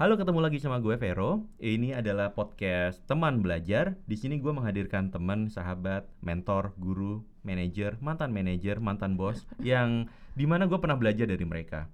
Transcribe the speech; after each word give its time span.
Halo, 0.00 0.16
ketemu 0.16 0.40
lagi 0.40 0.56
sama 0.56 0.80
gue 0.80 0.96
Vero. 0.96 1.44
Ini 1.60 1.92
adalah 2.00 2.32
podcast 2.32 3.04
teman 3.04 3.44
belajar. 3.44 4.00
Di 4.08 4.16
sini 4.16 4.40
gue 4.40 4.48
menghadirkan 4.48 5.12
teman, 5.12 5.52
sahabat, 5.52 6.08
mentor, 6.24 6.72
guru, 6.80 7.20
manajer, 7.44 8.00
mantan 8.00 8.32
manajer, 8.32 8.80
mantan 8.80 9.20
bos 9.20 9.44
yang 9.60 10.08
di 10.32 10.48
mana 10.48 10.64
gue 10.64 10.80
pernah 10.80 10.96
belajar 10.96 11.28
dari 11.28 11.44
mereka. 11.44 11.84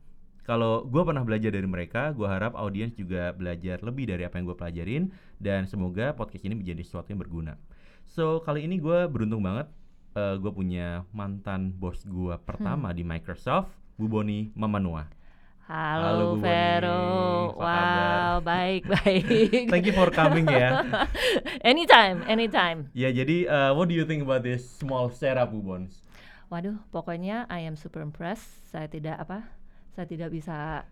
Kalau 0.47 0.87
gue 0.87 1.03
pernah 1.03 1.27
belajar 1.27 1.51
dari 1.51 1.67
mereka, 1.67 2.15
gue 2.15 2.31
harap 2.31 2.55
audiens 2.55 2.95
juga 2.95 3.35
belajar 3.35 3.83
lebih 3.83 4.07
dari 4.07 4.23
apa 4.23 4.39
yang 4.39 4.55
gue 4.55 4.59
pelajarin 4.63 5.11
dan 5.43 5.67
semoga 5.67 6.15
podcast 6.15 6.47
ini 6.47 6.63
menjadi 6.63 6.87
sesuatu 6.87 7.11
yang 7.11 7.19
berguna. 7.19 7.59
So 8.07 8.39
kali 8.39 8.71
ini 8.71 8.79
gue 8.79 9.11
beruntung 9.11 9.43
banget, 9.43 9.67
uh, 10.15 10.39
gue 10.39 10.55
punya 10.55 11.03
mantan 11.11 11.75
bos 11.75 12.07
gue 12.07 12.39
pertama 12.47 12.95
di 12.95 13.03
Microsoft, 13.03 13.75
Bu 13.99 14.07
Boni 14.07 14.55
Mamanua. 14.55 15.26
Halo, 15.67 16.07
Halo. 16.07 16.29
Vero. 16.39 17.03
Wow, 17.59 18.39
baik 18.47 18.87
baik. 18.87 19.67
Thank 19.67 19.91
you 19.91 19.95
for 19.99 20.15
coming 20.15 20.47
ya. 20.47 20.87
anytime, 21.75 22.23
anytime. 22.31 22.87
Ya 22.95 23.11
jadi 23.11 23.51
uh, 23.51 23.71
what 23.75 23.91
do 23.91 23.95
you 23.99 24.07
think 24.07 24.23
about 24.23 24.47
this 24.47 24.63
small 24.63 25.11
setup 25.11 25.51
Bu 25.51 25.59
Bons? 25.67 26.07
Waduh, 26.55 26.79
pokoknya 26.95 27.51
I 27.51 27.67
am 27.67 27.75
super 27.75 27.99
impressed. 27.99 28.47
Saya 28.71 28.87
tidak 28.87 29.19
apa? 29.19 29.43
Saya 29.91 30.07
tidak 30.07 30.31
bisa. 30.31 30.87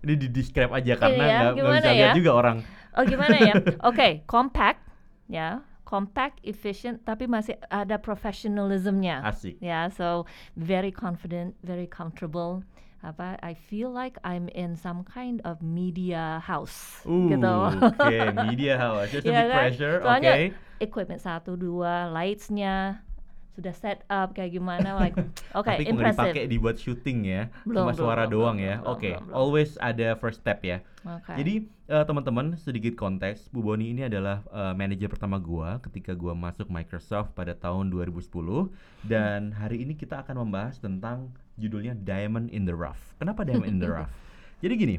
Ini 0.00 0.16
di 0.16 0.32
describe 0.32 0.72
aja 0.72 0.96
karena 0.96 1.24
ya, 1.28 1.38
nggak 1.44 1.52
gimana 1.60 1.76
bisa 1.76 1.90
lihat 1.92 2.08
ya? 2.08 2.14
juga 2.16 2.30
orang. 2.32 2.56
Oh 2.96 3.04
gimana 3.04 3.36
ya? 3.36 3.54
Oke, 3.92 4.24
compact, 4.24 4.80
ya, 5.28 5.60
compact, 5.84 6.40
efficient, 6.40 7.04
tapi 7.04 7.28
masih 7.28 7.60
ada 7.68 8.00
professionalismnya. 8.00 9.20
Asik. 9.28 9.60
Ya, 9.60 9.92
so 9.92 10.24
very 10.56 10.88
confident, 10.88 11.52
very 11.60 11.84
comfortable. 11.84 12.64
Apa? 13.04 13.36
I 13.38 13.52
feel 13.52 13.92
like 13.92 14.16
I'm 14.22 14.48
in 14.50 14.74
some 14.74 15.04
kind 15.04 15.44
of 15.44 15.60
media 15.60 16.40
house, 16.40 17.04
Uh, 17.04 17.28
gitu. 17.28 17.54
Oke, 18.00 18.16
media 18.48 18.74
house. 18.74 19.12
Just 19.12 19.24
a 19.24 19.28
Iya 19.28 19.38
big 19.38 19.46
kan? 19.46 19.58
pressure. 19.60 19.96
Oke. 19.98 20.04
Soalnya 20.08 20.32
equipment 20.78 21.20
satu 21.20 21.52
dua, 21.54 22.08
lightsnya 22.08 23.04
sudah 23.52 23.70
set 23.70 24.02
up 24.08 24.32
kayak 24.32 24.50
gimana, 24.50 24.96
like 24.98 25.14
oke 25.52 25.62
Tapi 25.62 25.84
kok 25.84 25.94
nggak 25.94 25.94
impressive. 25.94 26.26
dipakai 26.26 26.44
dibuat 26.48 26.76
syuting 26.76 27.18
ya, 27.22 27.42
Belum, 27.62 27.86
cuma 27.86 27.92
belum, 27.92 28.00
suara 28.00 28.24
belum, 28.24 28.32
doang 28.34 28.56
belum, 28.58 28.66
ya. 28.66 28.76
Oke, 28.82 29.10
belum. 29.14 29.30
always 29.30 29.70
ada 29.78 30.08
first 30.16 30.40
step 30.40 30.58
ya. 30.60 30.82
Oke. 31.06 31.32
Jadi 31.36 31.54
eh, 31.86 32.04
teman-teman 32.04 32.56
sedikit 32.56 32.96
konteks, 32.96 33.52
Bu 33.52 33.62
Boni 33.62 33.92
ini 33.92 34.02
adalah 34.02 34.42
eh, 34.48 34.74
manajer 34.74 35.06
pertama 35.06 35.38
gua 35.38 35.78
ketika 35.78 36.16
gua 36.16 36.34
masuk 36.34 36.66
Microsoft 36.66 37.30
pada 37.32 37.54
tahun 37.54 37.92
2010 37.92 38.26
dan 39.06 39.52
hari 39.52 39.84
ini 39.84 39.94
kita 39.94 40.18
akan 40.18 40.42
membahas 40.42 40.80
tentang 40.80 41.30
judulnya 41.58 41.94
Diamond 41.94 42.50
in 42.50 42.66
the 42.66 42.74
Rough. 42.74 43.14
Kenapa 43.18 43.46
Diamond 43.46 43.70
in 43.70 43.78
the 43.78 43.90
Rough? 43.96 44.12
Jadi 44.60 44.74
gini, 44.78 44.96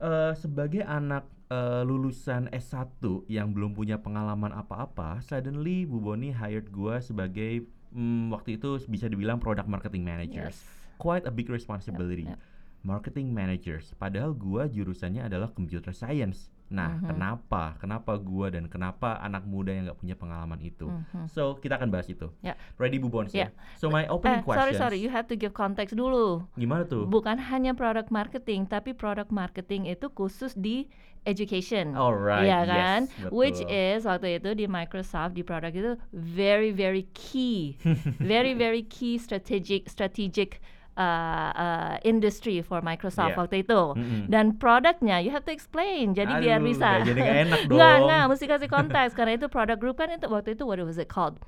eh, 0.00 0.32
sebagai 0.38 0.82
anak 0.84 1.28
eh, 1.52 1.82
lulusan 1.84 2.48
S1 2.52 3.02
yang 3.28 3.52
belum 3.52 3.76
punya 3.76 4.00
pengalaman 4.00 4.52
apa-apa, 4.52 5.20
suddenly 5.24 5.84
Bu 5.84 6.00
Boni 6.00 6.32
hired 6.32 6.70
gua 6.72 7.00
sebagai 7.02 7.66
hmm, 7.92 8.32
waktu 8.32 8.60
itu 8.60 8.80
bisa 8.88 9.08
dibilang 9.08 9.40
product 9.40 9.68
marketing 9.68 10.04
manager. 10.04 10.48
Yes. 10.48 10.64
Quite 10.98 11.24
a 11.28 11.32
big 11.32 11.46
responsibility. 11.52 12.26
yep. 12.26 12.40
Marketing 12.86 13.34
managers. 13.34 13.90
Padahal 13.98 14.34
gua 14.34 14.70
jurusannya 14.70 15.26
adalah 15.26 15.50
computer 15.50 15.90
science. 15.90 16.50
Nah, 16.68 17.00
Mhm. 17.00 17.08
kenapa? 17.08 17.62
Kenapa 17.80 18.12
gua 18.16 18.52
dan 18.52 18.68
kenapa 18.68 19.16
anak 19.18 19.44
muda 19.44 19.72
yang 19.72 19.88
nggak 19.88 19.96
punya 19.96 20.12
pengalaman 20.12 20.60
itu? 20.60 20.84
Mhm. 20.84 21.24
So, 21.26 21.56
kita 21.56 21.80
akan 21.80 21.88
bahas 21.88 22.04
itu. 22.06 22.28
Ya. 22.40 22.60
Ready 22.76 23.00
Bu 23.00 23.08
Bons 23.08 23.32
ya? 23.32 23.48
Ya. 23.48 23.48
So, 23.80 23.88
my 23.88 24.04
Eh, 24.04 24.12
opening 24.12 24.44
sorry 24.44 24.76
questions. 24.76 24.76
sorry, 24.76 24.98
you 25.00 25.08
have 25.08 25.24
to 25.24 25.34
give 25.34 25.56
context 25.56 25.96
dulu. 25.96 26.44
Gimana 26.54 26.84
tuh? 26.84 27.08
Bukan 27.08 27.40
hanya 27.40 27.72
product 27.72 28.12
marketing, 28.12 28.68
tapi 28.68 28.92
product 28.92 29.32
marketing 29.32 29.88
itu 29.88 30.12
khusus 30.12 30.52
di 30.52 30.84
education. 31.24 31.92
Alright, 31.92 32.46
Iya 32.46 32.60
yes, 32.62 32.68
kan? 32.68 33.00
Which 33.28 33.60
betul. 33.60 33.72
is 33.72 34.00
waktu 34.04 34.28
itu 34.36 34.50
di 34.54 34.64
Microsoft 34.64 35.34
di 35.34 35.42
produk 35.42 35.72
itu 35.72 35.92
very 36.12 36.70
very 36.70 37.08
key, 37.12 37.76
very 38.22 38.52
very 38.52 38.84
key 38.84 39.16
strategic 39.16 39.88
strategic 39.88 40.60
uh, 40.98 41.50
uh, 41.54 41.94
industry 42.02 42.58
for 42.60 42.82
Microsoft 42.82 43.32
Yeah. 43.32 43.40
waktu 43.40 43.62
itu. 43.62 43.82
Mm-mm. 43.94 44.26
Dan 44.26 44.58
produknya 44.58 45.22
you 45.22 45.30
have 45.30 45.46
to 45.46 45.54
explain. 45.54 46.12
Jadi 46.12 46.34
biar 46.42 46.58
Aduh, 46.58 46.66
bisa. 46.66 46.98
nggak 46.98 47.06
jadi 47.06 47.20
nggak 47.22 47.38
enak 47.46 47.60
Nggak, 47.70 47.94
dong. 47.94 48.06
nggak, 48.10 48.24
mesti 48.26 48.44
kasih 48.44 48.68
konteks 48.68 49.10
karena 49.14 49.32
itu 49.34 49.46
product 49.46 49.78
group 49.78 49.96
kan 49.96 50.10
itu 50.10 50.26
waktu 50.26 50.58
itu 50.58 50.66
what 50.66 50.82
was 50.82 50.98
it 50.98 51.06
called? 51.06 51.38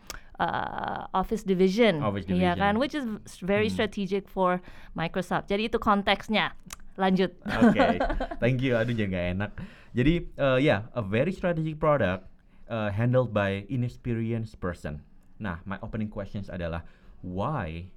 Uh, 0.41 1.05
Office 1.13 1.45
Division, 1.45 2.01
Office 2.01 2.25
Iya 2.25 2.57
Division. 2.57 2.57
kan, 2.57 2.73
which 2.79 2.97
is 2.97 3.05
very 3.45 3.69
Hmm. 3.69 3.77
strategic 3.77 4.25
for 4.25 4.65
Microsoft. 4.95 5.53
Jadi 5.53 5.69
itu 5.69 5.77
konteksnya. 5.77 6.57
Lanjut. 6.97 7.37
Oke, 7.45 8.01
thank 8.43 8.65
you. 8.65 8.73
Aduh, 8.73 8.97
jangan 8.97 9.13
nggak 9.13 9.27
enak. 9.37 9.51
Jadi, 9.93 10.15
uh, 10.37 10.57
ya, 10.57 10.89
a 10.93 11.03
very 11.03 11.29
strategic 11.31 11.77
product 11.77 12.25
uh, 12.69 12.89
handled 12.89 13.33
by 13.33 13.69
inexperienced 13.69 14.57
person. 14.57 15.05
Nah, 15.37 15.61
my 15.65 15.77
opening 15.81 16.09
questions 16.09 16.49
adalah 16.49 16.85
why 17.21 17.89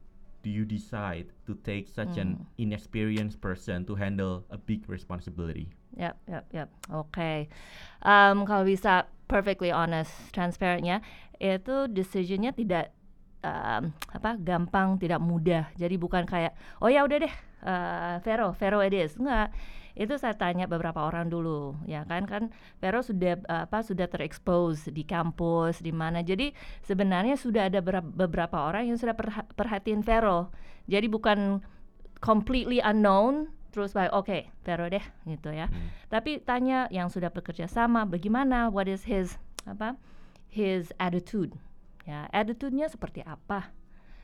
do 0.43 0.51
you 0.51 0.67
decide 0.67 1.31
to 1.47 1.55
take 1.63 1.87
such 1.87 2.19
an 2.19 2.37
Hmm. 2.37 2.45
inexperienced 2.59 3.39
person 3.39 3.87
to 3.87 3.95
handle 3.95 4.43
a 4.51 4.59
big 4.59 4.85
responsibility? 4.91 5.71
Yap, 5.95 6.19
yap, 6.27 6.45
yap. 6.51 6.69
Oke. 6.91 7.47
Um, 8.03 8.43
kalau 8.43 8.67
bisa 8.67 9.07
perfectly 9.25 9.71
honest, 9.71 10.11
transparentnya, 10.35 10.99
itu 11.37 11.87
decisionnya 11.87 12.51
tidak 12.51 12.91
um, 13.43 13.93
apa 14.11 14.35
gampang, 14.39 14.99
tidak 14.99 15.23
mudah. 15.23 15.69
Jadi 15.79 15.95
bukan 15.95 16.27
kayak 16.27 16.53
oh 16.83 16.89
ya 16.91 17.05
udah 17.05 17.17
deh, 17.23 17.33
uh, 17.63 18.15
Vero, 18.25 18.51
Vero 18.57 18.79
it 18.83 18.93
is. 18.93 19.15
Enggak. 19.15 19.53
Itu 19.93 20.17
saya 20.17 20.33
tanya 20.33 20.65
beberapa 20.65 21.05
orang 21.05 21.29
dulu, 21.29 21.77
ya 21.85 22.01
kan 22.09 22.25
kan 22.25 22.49
Vero 22.81 23.05
sudah 23.05 23.37
apa 23.45 23.85
sudah 23.85 24.09
terexpose 24.09 24.89
di 24.89 25.05
kampus 25.05 25.79
di 25.79 25.93
mana. 25.93 26.25
Jadi 26.25 26.51
sebenarnya 26.81 27.37
sudah 27.37 27.69
ada 27.69 27.77
bera- 27.79 28.01
beberapa 28.01 28.57
orang 28.65 28.89
yang 28.89 28.97
sudah 28.97 29.13
perha- 29.13 29.45
perhatiin 29.53 30.01
Vero. 30.01 30.49
Jadi 30.89 31.07
bukan 31.07 31.61
completely 32.19 32.79
unknown 32.79 33.51
terus 33.73 33.89
baik 33.91 34.13
oke 34.13 34.37
Vero 34.61 34.85
deh 34.85 35.01
gitu 35.25 35.49
ya 35.49 35.65
Hmm. 35.65 35.89
tapi 36.05 36.37
tanya 36.37 36.85
yang 36.93 37.09
sudah 37.09 37.33
bekerja 37.33 37.65
sama 37.65 38.05
bagaimana 38.05 38.69
what 38.69 38.85
is 38.85 39.09
his 39.09 39.41
apa 39.65 39.97
his 40.47 40.93
attitude 41.01 41.57
ya 42.05 42.29
attitude-nya 42.29 42.85
seperti 42.85 43.25
apa 43.25 43.73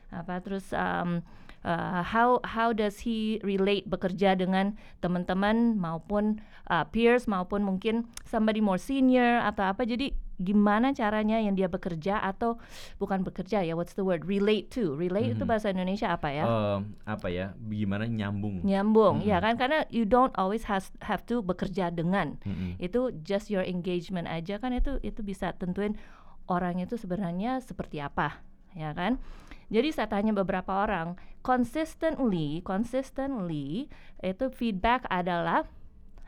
apa 0.10 0.42
terus 0.42 0.70
um, 0.72 1.22
uh, 1.62 2.02
how 2.02 2.42
how 2.44 2.70
does 2.70 3.02
he 3.02 3.38
relate 3.42 3.86
bekerja 3.86 4.34
dengan 4.34 4.74
teman-teman 5.00 5.76
maupun 5.76 6.38
uh, 6.66 6.86
peers 6.86 7.26
maupun 7.26 7.62
mungkin 7.62 7.96
somebody 8.24 8.58
more 8.58 8.78
senior 8.78 9.42
atau 9.42 9.66
apa 9.66 9.84
jadi 9.84 10.10
gimana 10.40 10.96
caranya 10.96 11.36
yang 11.36 11.52
dia 11.52 11.68
bekerja 11.68 12.16
atau 12.18 12.56
bukan 12.96 13.22
bekerja 13.22 13.60
ya 13.60 13.76
what's 13.76 13.92
the 13.94 14.02
word 14.02 14.24
relate 14.24 14.72
to 14.72 14.96
relate 14.96 15.36
itu 15.36 15.44
Mhm. 15.44 15.52
bahasa 15.52 15.68
Indonesia 15.68 16.10
apa 16.10 16.32
ya 16.32 16.48
Um, 16.48 16.96
apa 17.04 17.28
ya? 17.28 17.52
Gimana 17.60 18.08
nyambung? 18.08 18.64
nyambung 18.64 19.20
ya 19.20 19.38
Mm-mm. 19.38 19.46
kan 19.46 19.54
karena 19.60 19.80
you 19.92 20.08
don't 20.08 20.32
always 20.40 20.64
has 20.64 20.96
have 21.04 21.28
to 21.28 21.44
bekerja 21.44 21.92
dengan 21.92 22.40
Mm-mm. 22.42 22.80
itu 22.80 23.12
just 23.20 23.52
your 23.52 23.62
engagement 23.62 24.26
aja 24.26 24.58
kan 24.58 24.72
itu 24.72 24.96
itu 25.04 25.20
bisa 25.20 25.52
tentuin 25.54 26.00
orang 26.48 26.80
itu 26.80 26.96
sebenarnya 26.96 27.60
seperti 27.60 28.00
apa 28.00 28.40
ya 28.72 28.96
kan 28.96 29.20
jadi 29.70 29.90
saya 29.94 30.10
tanya 30.10 30.34
beberapa 30.34 30.84
orang 30.86 31.14
consistently 31.46 32.60
consistently 32.66 33.88
itu 34.20 34.46
feedback 34.50 35.06
adalah 35.08 35.70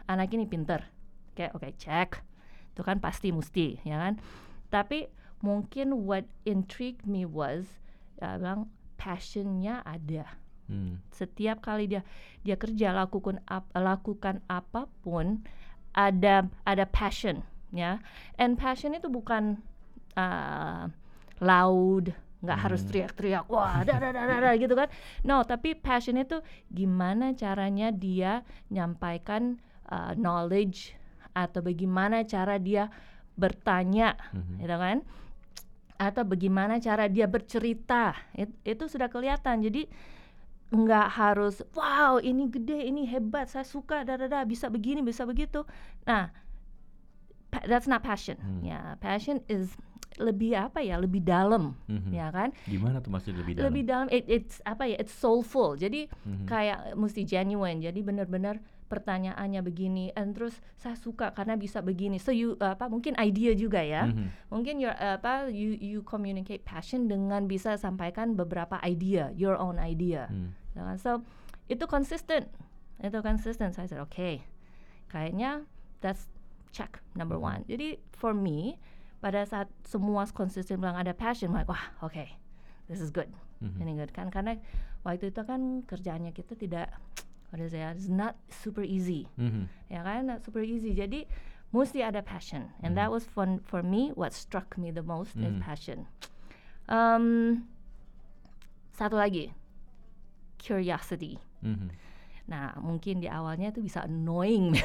anak 0.06 0.32
ini 0.38 0.46
pinter. 0.46 0.86
Oke 1.34 1.50
oke 1.52 1.70
cek 1.76 2.22
itu 2.72 2.82
kan 2.86 3.02
pasti 3.02 3.34
mesti 3.34 3.82
ya 3.84 3.98
kan? 3.98 4.14
Tapi 4.70 5.10
mungkin 5.42 6.06
what 6.06 6.24
intrigued 6.46 7.04
me 7.04 7.26
was 7.26 7.68
ya, 8.22 8.38
bilang 8.38 8.70
passionnya 8.96 9.82
ada. 9.84 10.40
Hmm. 10.72 11.04
setiap 11.12 11.60
kali 11.60 11.84
dia 11.84 12.00
dia 12.48 12.56
kerja 12.56 12.96
lakukan 12.96 13.44
ap, 13.44 13.68
lakukan 13.76 14.40
apa 14.48 14.88
pun 15.04 15.44
ada 15.92 16.48
ada 16.64 16.86
passion 16.88 17.44
ya. 17.76 18.00
And 18.40 18.56
passion 18.56 18.96
itu 18.96 19.12
bukan 19.12 19.60
uh, 20.16 20.88
loud 21.44 22.16
nggak 22.42 22.58
harus 22.58 22.82
Hmm. 22.82 22.90
teriak-teriak 22.90 23.46
wah 23.48 23.86
da 23.86 23.98
da 23.98 24.10
da 24.10 24.26
da 24.26 24.38
da," 24.42 24.52
gitu 24.58 24.74
kan. 24.74 24.90
No 25.22 25.46
tapi 25.46 25.78
passion 25.78 26.18
itu 26.18 26.42
gimana 26.68 27.34
caranya 27.34 27.90
dia 27.90 28.42
nyampaikan 28.68 29.62
uh, 29.88 30.18
knowledge 30.18 30.98
atau 31.32 31.62
bagaimana 31.62 32.26
cara 32.26 32.58
dia 32.58 32.90
bertanya 33.38 34.18
Mhm. 34.34 34.56
gitu 34.60 34.76
kan? 34.76 34.98
Atau 36.02 36.26
bagaimana 36.26 36.82
cara 36.82 37.06
dia 37.06 37.30
bercerita. 37.30 38.18
It- 38.34 38.58
itu 38.66 38.90
sudah 38.90 39.06
kelihatan. 39.06 39.62
Jadi 39.62 39.86
nggak 40.72 41.08
harus 41.14 41.60
wow 41.76 42.16
ini 42.18 42.48
gede 42.48 42.88
ini 42.88 43.04
hebat 43.04 43.52
saya 43.52 43.68
suka 43.68 44.08
da 44.08 44.16
da 44.16 44.26
da 44.26 44.42
bisa 44.42 44.72
begini 44.72 45.04
bisa 45.04 45.28
begitu. 45.28 45.68
Nah 46.08 46.32
pa- 47.52 47.68
that's 47.68 47.86
not 47.86 48.00
passion 48.02 48.40
Hmm. 48.40 48.64
ya 48.64 48.96
passion 48.98 49.44
is 49.46 49.76
lebih 50.20 50.52
apa 50.54 50.84
ya 50.84 51.00
lebih 51.00 51.24
dalam 51.24 51.72
Mhm. 51.88 52.12
ya 52.12 52.28
kan 52.30 52.52
Gimana 52.66 53.00
tuh 53.00 53.12
masih 53.12 53.32
lebih 53.32 53.56
dalam? 53.56 53.72
lebih 53.72 53.84
dalam 53.86 54.08
it, 54.08 54.28
it's 54.28 54.60
apa 54.64 54.84
ya 54.86 54.96
it's 54.98 55.12
soulful 55.14 55.74
jadi 55.74 56.12
Mhm. 56.24 56.46
kayak 56.46 56.80
mesti 56.96 57.24
genuine 57.24 57.80
jadi 57.80 57.96
benar-benar 58.00 58.60
pertanyaannya 58.92 59.64
begini 59.64 60.12
and 60.14 60.36
terus 60.36 60.60
saya 60.76 61.00
suka 61.00 61.32
karena 61.32 61.56
bisa 61.56 61.80
begini 61.80 62.20
so 62.20 62.28
you 62.30 62.60
apa 62.60 62.92
mungkin 62.92 63.16
idea 63.16 63.56
juga 63.56 63.80
ya 63.80 64.04
Mhm. 64.04 64.52
mungkin 64.52 64.84
your 64.84 64.92
apa 64.92 65.48
you 65.48 65.80
you 65.80 66.04
communicate 66.04 66.62
passion 66.62 67.08
dengan 67.08 67.48
bisa 67.48 67.76
sampaikan 67.76 68.36
beberapa 68.36 68.84
idea 68.84 69.32
your 69.34 69.56
own 69.56 69.80
idea 69.80 70.28
Hmm. 70.28 70.52
Ya 70.72 70.84
kan? 70.86 70.98
so 71.00 71.12
itu 71.68 71.88
consistent 71.88 72.52
itu 73.00 73.16
consistent 73.22 73.72
saya 73.72 73.88
said 73.88 74.04
okay 74.04 74.44
kayaknya 75.08 75.64
that's 76.00 76.28
check 76.72 77.00
number 77.14 77.36
Mhm. 77.38 77.44
one 77.46 77.60
jadi 77.68 78.00
for 78.16 78.32
me 78.32 78.80
pada 79.22 79.46
saat 79.46 79.70
semua 79.86 80.26
konsisten 80.32 80.82
bilang 80.82 80.98
ada 80.98 81.14
passion 81.14 81.54
like 81.54 81.70
wah 81.70 81.94
oke 82.02 82.26
this 82.90 82.98
is 83.00 83.14
good 83.14 83.30
Mhm. 83.62 83.78
ini 83.78 83.92
good 84.02 84.12
kan 84.12 84.34
karena 84.34 84.58
waktu 85.06 85.30
itu 85.30 85.42
kan 85.46 85.86
kerjaannya 85.86 86.34
kita 86.34 86.58
tidak 86.58 86.90
what 87.54 87.62
is 87.62 87.76
it 87.76 87.84
it's 87.94 88.10
not 88.10 88.34
super 88.50 88.82
easy 88.82 89.30
Mhm. 89.38 89.70
ya 89.94 90.02
kan 90.02 90.26
not 90.26 90.42
super 90.42 90.66
easy 90.66 90.96
jadi 90.96 91.28
mesti 91.72 92.04
ada 92.04 92.20
passion 92.26 92.74
and 92.84 92.98
that 92.98 93.08
Mhm. 93.08 93.16
was 93.16 93.24
fun 93.24 93.62
for 93.64 93.80
me 93.86 94.12
what 94.18 94.34
struck 94.34 94.76
me 94.76 94.90
the 94.92 95.06
most 95.06 95.38
is 95.38 95.54
Mhm. 95.56 95.62
passion 95.64 96.10
um, 96.90 97.64
satu 98.92 99.16
lagi 99.16 99.54
curiosity 100.58 101.40
Mhm. 101.62 101.94
Nah 102.52 102.76
mungkin 102.84 103.24
di 103.24 103.32
awalnya 103.32 103.72
itu 103.72 103.80
bisa 103.80 104.04
annoying. 104.04 104.76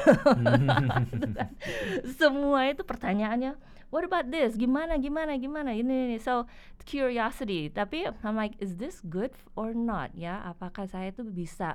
Semua 2.23 2.71
itu 2.71 2.87
pertanyaannya 2.87 3.59
what 3.91 4.07
about 4.07 4.31
this? 4.31 4.55
Gimana 4.55 5.03
gimana 5.03 5.35
gimana? 5.35 5.75
Ini, 5.75 6.15
ini 6.15 6.19
so 6.23 6.47
curiosity. 6.87 7.67
Tapi 7.67 8.07
I'm 8.23 8.39
like 8.39 8.55
is 8.63 8.79
this 8.79 9.03
good 9.03 9.35
or 9.59 9.75
not? 9.75 10.15
Ya 10.15 10.39
apakah 10.47 10.87
saya 10.87 11.11
itu 11.11 11.27
bisa 11.27 11.75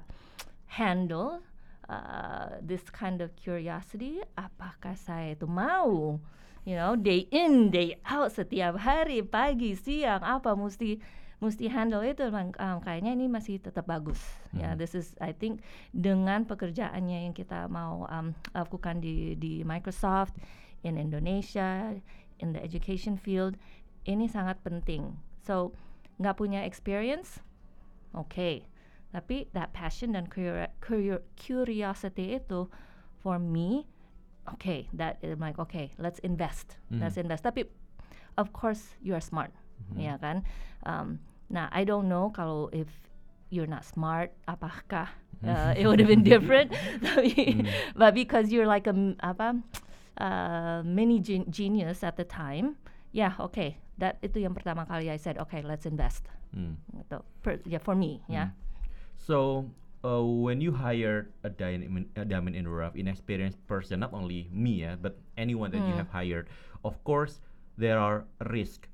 handle 0.71 1.43
uh, 1.91 2.55
this 2.63 2.87
kind 2.87 3.19
of 3.19 3.35
curiosity? 3.35 4.23
Apakah 4.39 4.95
saya 4.95 5.35
itu 5.35 5.43
mau 5.43 6.15
you 6.63 6.77
know 6.77 6.93
day 6.93 7.25
in 7.33 7.73
day 7.73 7.97
out 8.05 8.29
setiap 8.29 8.77
hari 8.77 9.25
pagi 9.25 9.73
siang 9.73 10.21
apa 10.21 10.53
mesti 10.53 11.01
mesti 11.41 11.65
handle 11.67 12.05
itu 12.05 12.21
um, 12.29 12.53
kayaknya 12.79 13.17
ini 13.17 13.25
masih 13.25 13.57
tetap 13.57 13.89
bagus. 13.89 14.21
Ya 14.53 14.71
Mhm. 14.71 14.77
this 14.77 14.93
is 14.93 15.17
I 15.17 15.33
think 15.33 15.65
dengan 15.89 16.45
pekerjaannya 16.45 17.25
yang 17.25 17.33
kita 17.33 17.65
mau 17.65 18.05
um, 18.07 18.37
lakukan 18.53 19.01
di 19.01 19.33
di 19.35 19.65
Microsoft 19.65 20.37
in 20.85 21.01
Indonesia 21.01 21.97
in 22.37 22.53
the 22.53 22.61
education 22.61 23.17
field 23.17 23.57
ini 24.05 24.29
sangat 24.29 24.61
penting. 24.61 25.17
So 25.41 25.73
nggak 26.21 26.37
punya 26.37 26.61
experience? 26.61 27.41
Oke. 28.13 28.69
Tapi 29.09 29.49
that 29.51 29.73
passion 29.73 30.13
dan 30.13 30.29
curio- 30.29 30.69
curio- 30.79 31.25
curiosity 31.35 32.37
itu 32.37 32.69
for 33.17 33.41
me 33.41 33.89
okay 34.45 34.85
that 34.93 35.17
I'm 35.25 35.41
like 35.41 35.57
okay 35.57 35.89
let's 35.97 36.21
invest. 36.21 36.77
Let's 36.93 37.17
invest. 37.17 37.41
Tapi 37.41 37.65
of 38.37 38.53
course 38.53 38.93
you 39.01 39.17
are 39.17 39.23
smart. 39.25 39.49
Mhm. 39.89 39.97
ya 39.97 40.15
kan? 40.21 40.45
Um, 40.85 41.17
nah 41.51 41.67
I 41.75 41.83
don't 41.83 42.07
know 42.07 42.31
kalau 42.31 42.71
if 42.71 42.87
you're 43.51 43.67
not 43.67 43.83
smart 43.83 44.31
apakah 44.47 45.11
uh, 45.43 45.75
it 45.75 45.83
would 45.83 45.99
have 45.99 46.07
been 46.07 46.23
different 46.23 46.71
Hmm. 47.03 47.67
but 47.99 48.15
because 48.15 48.47
you're 48.49 48.67
like 48.69 48.87
a 48.87 48.95
apa 49.19 49.59
uh, 50.17 50.79
mini 50.87 51.19
gen- 51.19 51.49
genius 51.51 52.03
at 52.03 52.15
the 52.15 52.23
time 52.23 52.79
yeah 53.11 53.35
okay 53.39 53.75
that 53.99 54.17
itu 54.23 54.39
yang 54.41 54.55
pertama 54.55 54.87
kali 54.87 55.11
I 55.11 55.19
said 55.19 55.35
okay 55.43 55.59
let's 55.61 55.83
invest 55.85 56.31
Hmm. 56.51 56.75
gitu 56.91 57.23
per, 57.39 57.63
yeah 57.63 57.79
for 57.79 57.95
me 57.95 58.19
yeah. 58.27 58.51
So 59.15 59.71
uh, 60.03 60.19
when 60.19 60.59
you 60.59 60.75
hire 60.75 61.31
a 61.47 61.49
diamond, 61.49 62.11
a 62.19 62.27
diamond 62.27 62.59
in 62.59 62.67
the 62.67 62.73
rough, 62.75 62.91
inexperienced 62.99 63.55
person, 63.71 64.03
not 64.03 64.11
only 64.11 64.51
me 64.51 64.83
ya, 64.83 64.99
but 64.99 65.15
anyone 65.39 65.71
that 65.71 65.87
you 65.87 65.95
Hmm. 65.95 66.03
have 66.03 66.11
hired, 66.11 66.51
of 66.83 66.99
course 67.07 67.39
there 67.79 67.95
are 67.95 68.27
risk, 68.51 68.90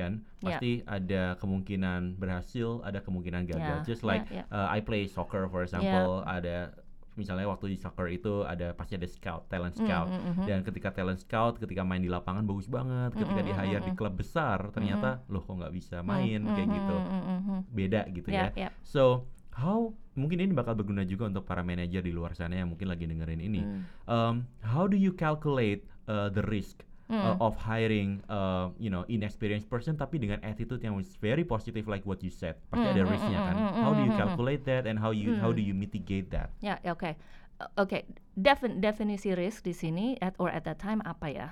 kan? 0.00 0.12
Yeah. 0.40 0.56
Pasti 0.56 0.70
ada 0.88 1.22
kemungkinan 1.36 2.16
berhasil, 2.16 2.80
ada 2.80 3.04
kemungkinan 3.04 3.44
gagal. 3.44 3.84
Yeah, 3.84 3.86
Just 3.86 4.00
yeah, 4.00 4.10
like 4.10 4.24
yeah. 4.32 4.46
uh, 4.48 4.72
I 4.72 4.80
play 4.80 5.04
soccer 5.04 5.44
for 5.46 5.60
example, 5.60 6.24
ada 6.24 6.72
misalnya 7.18 7.44
waktu 7.44 7.74
di 7.74 7.76
soccer 7.76 8.08
itu 8.08 8.48
ada 8.48 8.72
pasti 8.72 8.96
ada 8.96 9.04
scout, 9.04 9.44
talent 9.52 9.76
Mm, 9.76 9.80
scout. 9.84 10.08
mm, 10.08 10.20
mhm. 10.24 10.44
Dan 10.48 10.58
ketika 10.64 10.88
talent 10.88 11.20
scout, 11.20 11.60
ketika 11.60 11.84
main 11.84 12.00
di 12.00 12.08
lapangan 12.08 12.48
bagus 12.48 12.64
banget, 12.64 13.12
ketika 13.12 13.44
Mm, 13.44 13.48
di 13.50 13.52
mm, 13.52 13.58
hire 13.60 13.80
mm, 13.82 13.86
di 13.86 13.92
mm. 13.92 13.98
klub 13.98 14.14
besar, 14.16 14.58
ternyata 14.72 15.20
loh 15.28 15.44
kok 15.44 15.52
nggak 15.60 15.74
bisa 15.74 16.00
main 16.00 16.40
Mm, 16.40 16.54
kayak 16.56 16.68
mm, 16.70 16.76
gitu, 16.80 16.96
mm, 16.96 17.10
mm, 17.12 17.20
mm, 17.20 17.40
mm. 17.44 17.60
beda 17.76 18.00
gitu 18.08 18.28
Yeah, 18.32 18.48
ya. 18.56 18.70
yeah. 18.70 18.72
So, 18.80 19.28
how 19.52 19.92
mungkin 20.16 20.40
ini 20.40 20.56
bakal 20.56 20.78
berguna 20.78 21.04
juga 21.04 21.28
untuk 21.28 21.44
para 21.44 21.60
manajer 21.60 22.00
di 22.00 22.14
luar 22.14 22.32
sana 22.32 22.56
yang 22.56 22.72
mungkin 22.72 22.88
lagi 22.88 23.04
dengerin 23.04 23.42
ini. 23.42 23.60
Mm. 23.68 23.80
Um, 24.08 24.34
how 24.64 24.88
do 24.88 24.96
you 24.96 25.12
calculate 25.12 25.84
uh, 26.08 26.32
the 26.32 26.40
risk 26.46 26.80
uh, 27.10 27.34
Mm. 27.34 27.42
of 27.42 27.58
hiring, 27.58 28.22
uh, 28.26 28.70
you 28.78 28.86
know, 28.86 29.02
inexperienced 29.06 29.66
person 29.66 29.98
tapi 29.98 30.16
dengan 30.16 30.38
attitude 30.40 30.78
yang 30.80 30.94
is 30.96 31.18
very 31.18 31.42
positive 31.42 31.90
like 31.90 32.06
what 32.06 32.22
you 32.22 32.30
said. 32.30 32.54
Pasti 32.70 32.86
Mm, 32.86 32.94
ada 32.94 33.02
mm, 33.02 33.10
risknya 33.10 33.38
mm, 33.38 33.44
kan. 33.44 33.56
mm, 33.58 33.82
How 33.82 33.90
do 33.92 34.00
you 34.00 34.12
calculate 34.14 34.62
that 34.64 34.86
and 34.86 34.96
how 34.96 35.10
you 35.10 35.34
how 35.36 35.50
do 35.50 35.58
you 35.58 35.74
mitigate 35.74 36.30
that? 36.30 36.54
Ya, 36.62 36.78
ya, 36.80 36.94
oke. 36.94 37.18
Uh, 37.58 37.68
Oke, 37.76 38.08
defin- 38.32 38.80
definisi 38.80 39.36
risk 39.36 39.68
di 39.68 39.76
sini 39.76 40.16
at 40.22 40.32
or 40.40 40.48
at 40.48 40.64
that 40.64 40.80
time 40.80 41.04
apa 41.04 41.28
ya? 41.28 41.48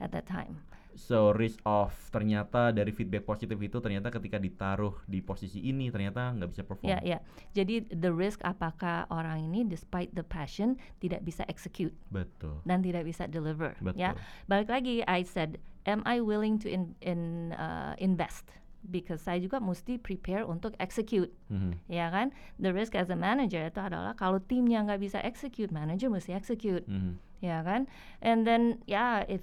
At 0.00 0.14
that 0.16 0.24
time. 0.24 0.64
So 0.94 1.32
risk 1.32 1.60
of 1.64 1.92
ternyata 2.12 2.70
dari 2.70 2.92
feedback 2.92 3.24
positif 3.24 3.56
itu 3.56 3.80
ternyata 3.80 4.12
ketika 4.12 4.36
ditaruh 4.36 4.92
di 5.08 5.24
posisi 5.24 5.64
ini 5.64 5.88
ternyata 5.88 6.32
nggak 6.36 6.50
bisa 6.52 6.62
perform. 6.64 6.92
Ya, 6.92 6.98
ya. 7.00 7.18
Jadi 7.56 7.88
the 7.92 8.12
risk 8.12 8.44
apakah 8.44 9.08
orang 9.08 9.48
ini 9.48 9.64
despite 9.64 10.12
the 10.12 10.24
passion 10.24 10.76
tidak 11.00 11.24
bisa 11.24 11.44
execute 11.48 11.92
Betul. 12.12 12.60
dan 12.68 12.84
tidak 12.84 13.08
bisa 13.08 13.24
deliver, 13.24 13.72
Betul. 13.80 14.00
ya. 14.00 14.12
Balik 14.48 14.68
lagi 14.68 15.00
I 15.08 15.24
said, 15.24 15.56
am 15.88 16.04
I 16.04 16.20
willing 16.20 16.60
to 16.62 16.68
in, 16.68 16.92
in 17.00 17.52
uh, 17.56 17.96
invest? 17.96 18.48
Because 18.82 19.22
saya 19.22 19.38
juga 19.38 19.62
mesti 19.62 19.94
prepare 19.94 20.42
untuk 20.42 20.74
execute, 20.82 21.30
Mhm. 21.48 21.86
ya 21.86 22.10
kan? 22.10 22.34
The 22.58 22.74
risk 22.74 22.98
as 22.98 23.08
a 23.08 23.16
manager 23.16 23.62
itu 23.62 23.78
adalah 23.78 24.18
kalau 24.18 24.42
timnya 24.42 24.82
nggak 24.82 24.98
bisa 24.98 25.18
execute, 25.22 25.70
manager 25.70 26.10
mesti 26.10 26.34
execute. 26.34 26.82
Mhm. 26.90 27.32
ya 27.42 27.58
kan 27.66 27.90
and 28.22 28.46
then 28.46 28.78
ya 28.86 29.26
if 29.26 29.42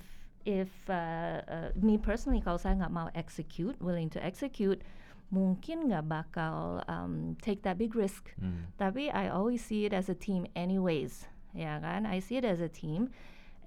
if 0.49 0.73
uh, 0.89 1.45
uh, 1.45 1.69
me 1.77 2.01
personally 2.01 2.41
kalau 2.41 2.57
saya 2.57 2.73
nggak 2.73 2.89
mau 2.89 3.13
execute 3.13 3.77
willing 3.77 4.09
to 4.09 4.17
execute 4.17 4.81
mungkin 5.29 5.85
nggak 5.85 6.09
bakal 6.09 6.81
um, 6.89 7.37
take 7.37 7.61
that 7.61 7.77
big 7.77 7.93
risk 7.93 8.33
Mhm. 8.41 8.73
tapi 8.81 9.13
I 9.13 9.29
always 9.29 9.61
see 9.61 9.85
it 9.85 9.93
as 9.93 10.09
a 10.09 10.17
team 10.17 10.49
anyways 10.57 11.29
ya 11.53 11.77
kan 11.77 12.09
I 12.09 12.17
see 12.17 12.41
it 12.41 12.45
as 12.49 12.57
a 12.57 12.69
team 12.69 13.13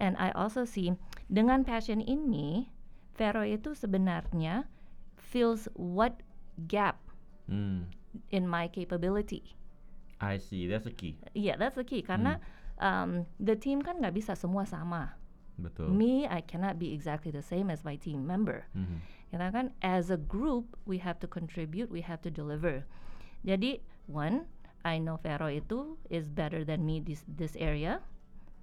and 0.03 0.19
I 0.19 0.35
also 0.35 0.67
see 0.67 0.99
dengan 1.31 1.63
passion 1.63 2.03
ini 2.03 2.67
Vero 3.15 3.47
itu 3.47 3.79
sebenarnya 3.79 4.67
fills 5.15 5.71
what 5.79 6.19
gap 6.67 6.99
Hmm. 7.47 7.91
in 8.35 8.47
my 8.51 8.67
capability 8.67 9.55
I 10.23 10.39
see. 10.39 10.71
That's 10.71 10.87
the 10.87 10.95
key. 10.95 11.19
Iya, 11.35 11.59
that's 11.59 11.75
the 11.75 11.83
key. 11.83 11.99
Karena 12.07 12.39
um, 12.79 13.27
the 13.43 13.59
team 13.59 13.83
kan 13.83 13.99
nggak 13.99 14.15
bisa 14.15 14.39
semua 14.39 14.63
sama. 14.63 15.19
Betul. 15.63 15.95
Me, 15.95 16.27
I 16.27 16.43
cannot 16.43 16.83
be 16.83 16.91
exactly 16.91 17.31
the 17.31 17.45
same 17.45 17.71
as 17.71 17.87
my 17.87 17.95
team 17.95 18.27
member. 18.27 18.67
Mhm. 18.75 18.99
Kita 19.31 19.47
kan, 19.55 19.71
as 19.81 20.11
a 20.11 20.19
group, 20.19 20.77
we 20.85 20.99
have 20.99 21.23
to 21.23 21.31
contribute, 21.31 21.89
we 21.89 22.03
have 22.03 22.21
to 22.21 22.29
deliver. 22.29 22.85
Jadi, 23.47 23.81
one, 24.11 24.51
I 24.83 24.99
know 24.99 25.23
Vero 25.23 25.47
itu 25.47 25.97
is 26.11 26.27
better 26.27 26.67
than 26.67 26.83
me 26.83 26.99
this 26.99 27.23
this 27.31 27.55
area, 27.55 28.03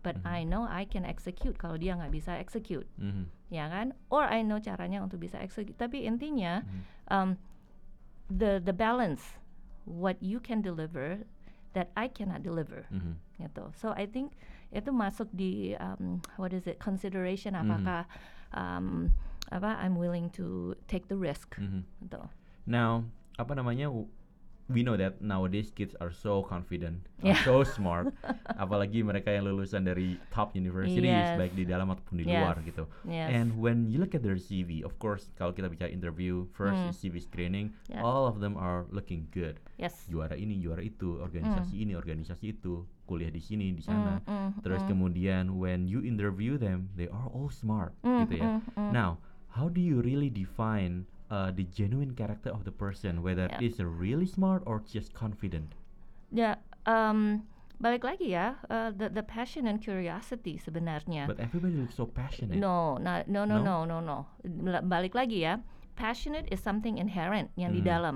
but 0.03 0.19
Mhm. 0.19 0.27
I 0.27 0.39
know 0.43 0.67
I 0.67 0.83
can 0.83 1.07
execute 1.07 1.55
kalau 1.55 1.79
dia 1.79 1.95
nggak 1.95 2.11
bisa 2.11 2.35
execute, 2.35 2.85
Mhm. 2.99 3.31
ya 3.49 3.71
kan? 3.71 3.95
Or 4.11 4.27
I 4.27 4.43
know 4.43 4.59
caranya 4.59 4.99
untuk 4.99 5.23
bisa 5.23 5.39
execute. 5.39 5.79
Tapi 5.79 6.03
intinya, 6.03 6.61
Mhm. 6.67 6.81
um, 7.07 7.29
the 8.27 8.59
the 8.59 8.75
balance, 8.75 9.39
what 9.87 10.19
you 10.19 10.43
can 10.43 10.59
deliver, 10.59 11.23
that 11.73 11.89
I 11.95 12.11
cannot 12.11 12.43
deliver 12.43 12.85
Mhm. 12.91 13.15
gitu. 13.39 13.71
So 13.73 13.95
I 13.95 14.05
think 14.05 14.35
itu 14.69 14.89
masuk 14.93 15.27
di 15.33 15.73
um, 15.77 16.21
what 16.37 16.53
is 16.53 16.65
it 16.65 16.77
consideration 16.77 17.57
Mhm. 17.57 17.61
apakah 17.65 18.01
um, 18.53 19.09
apa 19.49 19.81
I'm 19.81 19.97
willing 19.97 20.29
to 20.37 20.77
take 20.85 21.09
the 21.09 21.17
risk 21.17 21.57
Mhm. 21.57 21.81
gitu. 22.05 22.21
Now, 22.69 23.09
apa 23.35 23.57
namanya? 23.57 23.89
We 24.69 24.85
know 24.85 24.93
that 25.01 25.17
nowadays 25.17 25.73
kids 25.73 25.97
are 25.97 26.13
so 26.13 26.45
confident, 26.45 27.09
are 27.25 27.33
Yeah. 27.33 27.41
so 27.41 27.65
smart. 27.65 28.13
Apalagi 28.61 29.01
mereka 29.01 29.33
yang 29.33 29.49
lulusan 29.49 29.81
dari 29.81 30.21
top 30.29 30.53
universities, 30.53 31.09
Yes. 31.09 31.41
baik 31.41 31.57
di 31.57 31.65
dalam 31.65 31.89
ataupun 31.89 32.21
di 32.21 32.29
Yes. 32.29 32.37
luar 32.37 32.55
gitu. 32.61 32.85
Yes. 33.01 33.33
And 33.33 33.57
when 33.57 33.89
you 33.89 33.97
look 33.97 34.13
at 34.13 34.21
their 34.21 34.37
CV, 34.37 34.85
of 34.85 34.93
course, 35.01 35.33
kalau 35.41 35.57
kita 35.57 35.73
bicara 35.73 35.89
interview, 35.89 36.45
first 36.53 36.77
is 36.85 37.01
CV 37.01 37.17
screening, 37.17 37.73
Yeah. 37.89 38.05
all 38.05 38.29
of 38.29 38.45
them 38.45 38.53
are 38.53 38.85
looking 38.93 39.25
good. 39.33 39.57
yes. 39.81 40.05
Juara 40.05 40.37
ini, 40.37 40.61
juara 40.61 40.85
itu, 40.85 41.17
organisasi 41.17 41.81
ini, 41.81 41.97
organisasi 41.97 42.53
itu, 42.53 42.85
kuliah 43.09 43.33
di 43.33 43.41
sini, 43.41 43.73
di 43.73 43.81
Mm, 43.81 43.89
sana. 43.89 44.21
mm, 44.21 44.61
Terus 44.61 44.85
mm, 44.85 44.89
kemudian 44.93 45.57
when 45.57 45.89
you 45.89 46.05
interview 46.05 46.61
them, 46.61 46.93
they 46.93 47.09
are 47.09 47.25
all 47.33 47.49
smart, 47.49 47.97
mm, 48.05 48.21
gitu 48.21 48.33
ya. 48.37 48.47
mm, 48.53 48.61
mm. 48.77 48.91
Now, 48.93 49.17
how 49.49 49.65
do 49.65 49.81
you 49.81 49.97
really 50.05 50.29
define 50.29 51.09
uh, 51.27 51.49
the 51.49 51.65
genuine 51.65 52.13
character 52.13 52.53
of 52.53 52.69
the 52.69 52.71
person, 52.71 53.25
whether 53.25 53.49
Yeah. 53.49 53.65
it's 53.65 53.81
really 53.81 54.29
smart 54.29 54.61
or 54.69 54.85
just 54.85 55.17
confident? 55.17 55.73
Ya, 56.29 56.61
um, 56.85 57.49
balik 57.81 58.05
lagi 58.05 58.37
ya, 58.37 58.61
uh, 58.69 58.93
the 58.93 59.09
the 59.09 59.25
passion 59.25 59.65
and 59.65 59.81
curiosity 59.81 60.61
sebenarnya. 60.61 61.25
But 61.25 61.41
everybody 61.41 61.73
looks 61.73 61.97
so 61.97 62.05
passionate. 62.05 62.61
No, 62.61 63.01
no, 63.01 63.25
no, 63.25 63.49
no, 63.49 63.57
No? 63.57 63.65
no, 63.65 63.77
no, 63.89 63.97
no. 63.97 64.17
Bal- 64.45 64.85
Balik 64.85 65.17
lagi 65.17 65.41
ya, 65.41 65.65
passionate 65.97 66.45
is 66.53 66.61
something 66.61 67.01
inherent 67.01 67.49
yang 67.57 67.73
di 67.73 67.81
Hmm. 67.81 67.89
dalam. 67.89 68.15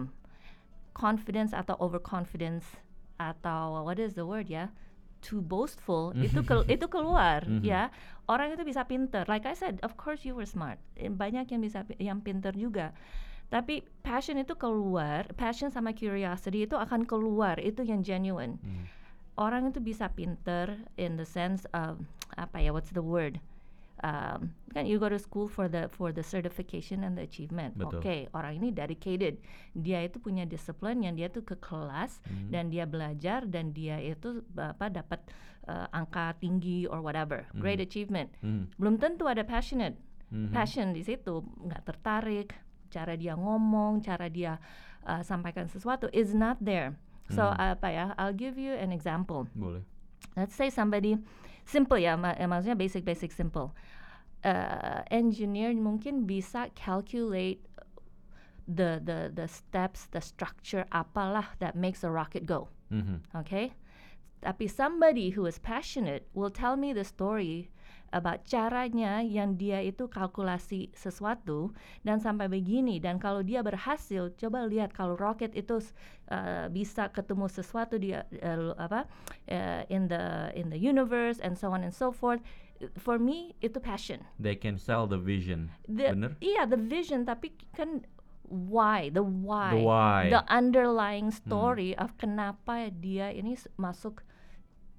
Confidence 0.93 1.57
atau 1.57 1.73
overconfidence 1.81 2.77
atau 3.17 3.81
what 3.81 3.97
is 3.97 4.13
the 4.13 4.23
word 4.23 4.47
ya? 4.47 4.69
Too 5.19 5.39
boastful 5.39 6.11
itu 6.13 6.43
kel- 6.43 6.67
itu 6.75 6.85
keluar 6.87 7.43
Mhm. 7.43 7.63
ya. 7.63 7.87
Orang 8.23 8.51
itu 8.51 8.63
bisa 8.63 8.83
pinter. 8.83 9.23
Like 9.25 9.43
I 9.43 9.51
said, 9.51 9.79
of 9.81 9.95
course 9.95 10.23
you 10.23 10.31
were 10.33 10.47
smart. 10.47 10.79
Eh, 10.95 11.07
Banyak 11.07 11.47
yang 11.47 11.59
bisa 11.59 11.83
yang 11.97 12.19
pinter 12.19 12.51
juga. 12.51 12.91
Tapi 13.47 13.83
passion 14.01 14.35
itu 14.35 14.55
keluar, 14.55 15.29
passion 15.35 15.69
sama 15.69 15.91
curiosity 15.91 16.65
itu 16.65 16.73
akan 16.73 17.03
keluar, 17.03 17.59
itu 17.59 17.83
yang 17.83 18.01
genuine 18.01 18.57
Hmm. 18.59 18.85
orang 19.35 19.69
itu 19.69 19.77
bisa 19.77 20.09
pinter 20.09 20.77
in 20.95 21.17
the 21.17 21.25
sense 21.25 21.65
of 21.69 22.01
apa 22.33 22.57
ya 22.57 22.69
what's 22.69 22.89
the 22.91 23.01
word 23.01 23.37
um, 24.03 24.51
kan 24.69 24.83
you 24.83 24.99
go 24.99 25.07
to 25.07 25.17
school 25.17 25.47
for 25.47 25.65
the 25.65 25.87
for 25.89 26.11
the 26.11 26.21
certification 26.21 27.01
and 27.01 27.15
the 27.15 27.23
achievement 27.23 27.73
oke 27.79 28.15
orang 28.33 28.59
ini 28.59 28.69
dedicated 28.69 29.39
dia 29.71 30.03
itu 30.03 30.19
punya 30.19 30.43
disiplin 30.43 30.99
yang 30.99 31.15
dia 31.15 31.29
tuh 31.29 31.41
ke 31.41 31.55
kelas 31.57 32.19
Hmm. 32.27 32.49
dan 32.51 32.67
dia 32.67 32.83
belajar 32.83 33.45
dan 33.45 33.71
dia 33.71 33.97
itu 33.97 34.43
apa 34.53 34.89
dapat 34.89 35.23
uh, 35.65 35.87
angka 35.89 36.35
tinggi 36.37 36.83
or 36.85 36.99
whatever 36.99 37.47
great 37.55 37.79
Mhm. 37.79 37.87
achievement 37.87 38.29
Hmm. 38.43 38.67
belum 38.75 38.99
tentu 38.99 39.25
ada 39.25 39.41
passionate 39.41 39.95
Mhm. 40.29 40.51
passion 40.51 40.91
di 40.91 41.01
situ 41.01 41.39
nggak 41.63 41.83
tertarik 41.85 42.51
cara 42.89 43.13
dia 43.13 43.33
ngomong 43.33 44.01
cara 44.01 44.27
dia 44.27 44.57
uh, 45.05 45.21
sampaikan 45.21 45.65
sesuatu 45.65 46.09
is 46.11 46.33
not 46.33 46.57
there 46.59 46.93
so 47.29 47.45
Hmm. 47.45 47.77
apa 47.77 47.87
ya 47.87 48.05
I'll 48.17 48.35
give 48.35 48.57
you 48.57 48.73
an 48.73 48.91
example 48.91 49.47
Boleh. 49.55 49.85
Let's 50.35 50.55
say 50.55 50.69
somebody 50.69 51.17
simple 51.65 51.97
ya 51.97 52.15
ma- 52.15 52.35
eh, 52.37 52.47
maksudnya 52.47 52.77
basic 52.77 53.05
basic 53.05 53.31
simple. 53.31 53.71
Uh, 54.43 55.01
engineer 55.07 55.71
mungkin 55.71 56.27
bisa 56.27 56.67
calculate 56.75 57.63
the 58.67 58.99
the 59.03 59.31
the 59.31 59.47
steps 59.47 60.07
the 60.11 60.19
structure 60.19 60.83
apalah 60.91 61.55
that 61.59 61.75
makes 61.75 62.03
a 62.03 62.11
rocket 62.11 62.45
go. 62.45 62.67
Mhm. 62.91 63.23
okay? 63.35 63.73
Tapi 64.43 64.67
somebody 64.67 65.31
who 65.31 65.47
is 65.47 65.55
passionate 65.59 66.27
will 66.35 66.51
tell 66.51 66.75
me 66.75 66.91
the 66.91 67.07
story 67.07 67.71
about 68.13 68.45
caranya 68.45 69.19
yang 69.25 69.57
dia 69.57 69.81
itu 69.81 70.05
kalkulasi 70.05 70.93
sesuatu 70.93 71.73
dan 72.05 72.21
sampai 72.21 72.45
begini 72.47 73.01
dan 73.01 73.17
kalau 73.17 73.41
dia 73.41 73.65
berhasil 73.65 74.29
coba 74.37 74.69
lihat 74.69 74.93
kalau 74.93 75.17
rocket 75.17 75.51
itu 75.57 75.81
uh, 76.29 76.69
bisa 76.69 77.09
ketemu 77.09 77.49
sesuatu 77.49 77.97
dia 77.97 78.23
uh, 78.45 78.77
apa 78.77 79.09
uh, 79.49 79.81
in 79.89 80.07
the 80.07 80.53
in 80.53 80.69
the 80.69 80.77
universe 80.77 81.41
and 81.41 81.57
so 81.57 81.73
on 81.73 81.81
and 81.81 81.91
so 81.97 82.13
forth 82.13 82.39
for 83.01 83.17
me 83.17 83.57
itu 83.65 83.81
passion 83.81 84.21
They 84.37 84.55
can 84.59 84.75
sell 84.77 85.07
the 85.09 85.17
vision. 85.19 85.73
the, 85.89 86.13
Bener? 86.13 86.37
iya 86.39 86.69
the 86.69 86.77
vision 86.77 87.25
tapi 87.25 87.55
kan 87.73 88.05
why 88.45 89.09
the 89.09 89.23
why 89.23 89.71
The 89.73 89.81
why. 89.81 90.19
Hmm. 90.27 90.33
the 90.35 90.43
underlying 90.51 91.31
story 91.33 91.95
of 91.97 92.13
kenapa 92.19 92.91
dia 92.93 93.31
ini 93.33 93.55
masuk 93.79 94.21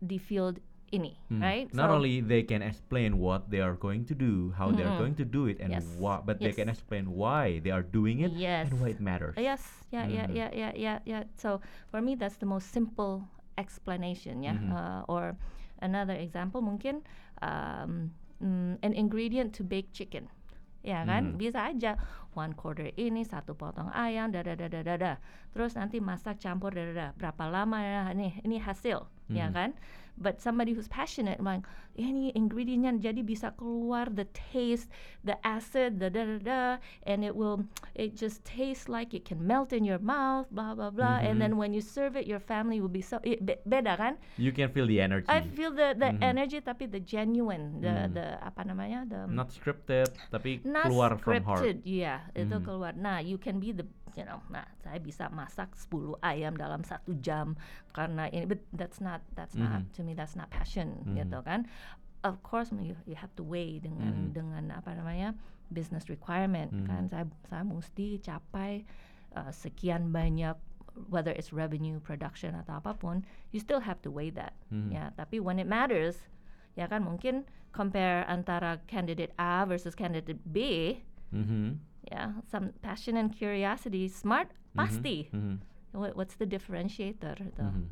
di 0.00 0.16
field 0.18 0.58
ini 0.94 1.12
Hmm. 1.28 1.42
right 1.42 1.66
Not 1.74 1.90
So- 1.90 1.98
only 1.98 2.22
they 2.22 2.46
can 2.46 2.62
explain 2.62 3.18
what 3.18 3.50
they 3.50 3.58
are 3.58 3.74
going 3.74 4.06
to 4.06 4.14
do, 4.14 4.54
how 4.54 4.70
they 4.70 4.86
are 4.86 4.94
Mhm. 4.94 5.02
going 5.02 5.16
to 5.18 5.26
do 5.26 5.50
it, 5.50 5.58
and 5.58 5.74
Yes. 5.74 5.82
why, 5.98 6.22
but 6.22 6.38
they 6.38 6.54
Yes. 6.54 6.58
can 6.62 6.70
explain 6.70 7.10
why 7.12 7.58
they 7.60 7.74
are 7.74 7.82
doing 7.82 8.22
it 8.22 8.30
Yes. 8.30 8.70
and 8.70 8.78
why 8.78 8.94
it 8.94 9.02
matters. 9.02 9.34
Yes, 9.34 9.62
yeah, 9.90 10.06
yeah, 10.06 10.30
Mhm. 10.30 10.36
yeah, 10.38 10.50
yeah, 10.54 10.72
yeah, 10.74 10.98
yeah. 11.02 11.22
So 11.34 11.58
for 11.90 11.98
me, 11.98 12.14
that's 12.14 12.38
the 12.38 12.46
most 12.46 12.70
simple 12.70 13.26
explanation, 13.58 14.42
yeah. 14.42 14.54
Mhm. 14.58 14.70
Uh, 14.70 15.02
or 15.10 15.34
another 15.80 16.14
example, 16.14 16.62
mungkin 16.62 17.02
um, 17.42 18.14
mm, 18.38 18.78
an 18.80 18.92
ingredient 18.94 19.52
to 19.52 19.66
bake 19.66 19.90
chicken, 19.92 20.30
ya 20.80 21.02
kan? 21.02 21.34
Mhm. 21.34 21.36
Bisa 21.36 21.66
aja 21.68 21.98
one 22.32 22.54
quarter 22.54 22.88
ini 22.94 23.22
satu 23.22 23.54
potong 23.54 23.90
ayam, 23.92 24.30
da 24.32 24.42
da 24.42 24.54
da 24.54 24.70
da 24.70 24.94
da. 24.96 25.12
Terus 25.52 25.74
nanti 25.74 25.98
masak 25.98 26.40
campur 26.40 26.72
da 26.72 26.88
da. 26.90 27.06
Berapa 27.14 27.46
lama 27.46 27.78
ya? 27.78 28.10
Nih, 28.10 28.40
ini 28.42 28.58
hasil, 28.58 29.06
ya 29.28 29.50
Mhm. 29.50 29.54
kan? 29.54 29.70
But 30.14 30.38
somebody 30.38 30.72
who's 30.72 30.86
passionate, 30.86 31.42
like 31.42 31.66
ini 31.94 32.30
ingredientnya 32.34 32.98
jadi 32.98 33.22
bisa 33.22 33.50
keluar 33.54 34.10
the 34.10 34.26
taste, 34.30 34.90
the 35.22 35.34
acid, 35.42 35.98
the 35.98 36.10
da 36.10 36.22
da 36.22 36.38
da, 36.38 36.62
and 37.02 37.22
it 37.22 37.34
will, 37.34 37.66
it 37.94 38.14
just 38.14 38.42
tastes 38.42 38.86
like 38.86 39.10
it 39.10 39.26
can 39.26 39.42
melt 39.42 39.74
in 39.74 39.82
your 39.82 39.98
mouth, 39.98 40.46
blah 40.54 40.74
blah 40.74 40.90
blah. 40.90 41.18
Mhm. 41.18 41.26
And 41.26 41.34
then 41.42 41.52
when 41.58 41.74
you 41.74 41.82
serve 41.82 42.14
it, 42.14 42.26
your 42.26 42.38
family 42.38 42.78
will 42.78 42.90
be 42.90 43.02
so 43.02 43.18
i- 43.26 43.38
be- 43.38 43.58
beda 43.62 43.94
kan? 43.94 44.14
You 44.38 44.50
can 44.50 44.70
feel 44.70 44.86
the 44.86 45.02
energy. 45.02 45.26
I 45.26 45.42
feel 45.42 45.74
the 45.74 45.94
the 45.94 46.14
Mhm. 46.14 46.22
energy 46.22 46.58
tapi 46.58 46.86
the 46.86 47.02
genuine, 47.02 47.82
the 47.82 47.94
Mhm. 48.06 48.14
the 48.14 48.26
apa 48.38 48.62
namanya 48.66 49.06
the 49.06 49.20
Not 49.26 49.50
scripted, 49.50 50.14
tapi 50.30 50.62
not 50.62 50.90
keluar 50.90 51.18
from 51.18 51.42
heart. 51.42 51.62
scripted, 51.62 51.82
iya 51.82 52.26
itu 52.34 52.54
keluar. 52.62 52.94
Nah, 52.94 53.18
you 53.18 53.38
can 53.38 53.58
be 53.58 53.70
the, 53.70 53.86
you 54.14 54.24
know, 54.24 54.38
nah 54.50 54.66
saya 54.82 54.98
bisa 54.98 55.26
masak 55.30 55.74
10 55.74 56.14
ayam 56.22 56.54
dalam 56.54 56.82
satu 56.82 57.14
jam 57.18 57.54
karena 57.92 58.30
ini, 58.30 58.46
but 58.46 58.62
that's 58.74 58.98
not, 58.98 59.20
that's 59.34 59.54
not 59.54 59.82
Mhm. 59.82 59.92
to 59.94 60.00
me 60.02 60.12
that's 60.14 60.34
not 60.34 60.50
passion 60.50 61.02
Mhm. 61.04 61.18
gitu 61.18 61.38
kan. 61.42 61.66
Of 62.24 62.40
course 62.40 62.72
you, 62.72 62.96
you 63.04 63.18
have 63.20 63.34
to 63.36 63.44
weigh 63.44 63.78
dengan 63.78 64.30
Mhm. 64.30 64.32
dengan 64.32 64.64
apa 64.72 64.96
namanya 64.96 65.36
business 65.68 66.08
requirement 66.08 66.72
Mhm. 66.72 66.86
kan. 66.86 67.02
Saya 67.10 67.24
saya 67.46 67.62
mesti 67.62 68.18
capai 68.18 68.86
uh, 69.34 69.50
sekian 69.50 70.14
banyak 70.14 70.54
whether 71.10 71.34
it's 71.34 71.50
revenue, 71.50 71.98
production 71.98 72.54
atau 72.54 72.78
apa 72.78 72.94
pun, 72.94 73.26
you 73.50 73.58
still 73.58 73.82
have 73.82 73.98
to 73.98 74.14
weigh 74.14 74.30
that. 74.30 74.54
Mhm. 74.70 74.94
Ya, 74.94 75.10
tapi 75.18 75.42
when 75.42 75.58
it 75.58 75.66
matters, 75.66 76.30
ya 76.78 76.86
kan 76.86 77.02
mungkin 77.02 77.42
compare 77.74 78.22
antara 78.30 78.78
candidate 78.86 79.34
A 79.34 79.66
versus 79.66 79.98
candidate 79.98 80.38
B, 80.46 80.56
Mhm. 81.34 81.82
Ya, 82.10 82.40
some 82.44 82.72
passion 82.82 83.16
and 83.16 83.32
curiosity, 83.32 84.08
smart 84.08 84.48
Mhm. 84.74 84.76
pasti. 84.76 85.16
Mhm. 85.32 85.56
What, 85.94 86.16
what's 86.18 86.34
the 86.34 86.46
differentiator? 86.46 87.38
Itu? 87.38 87.62
Mhm. 87.62 87.84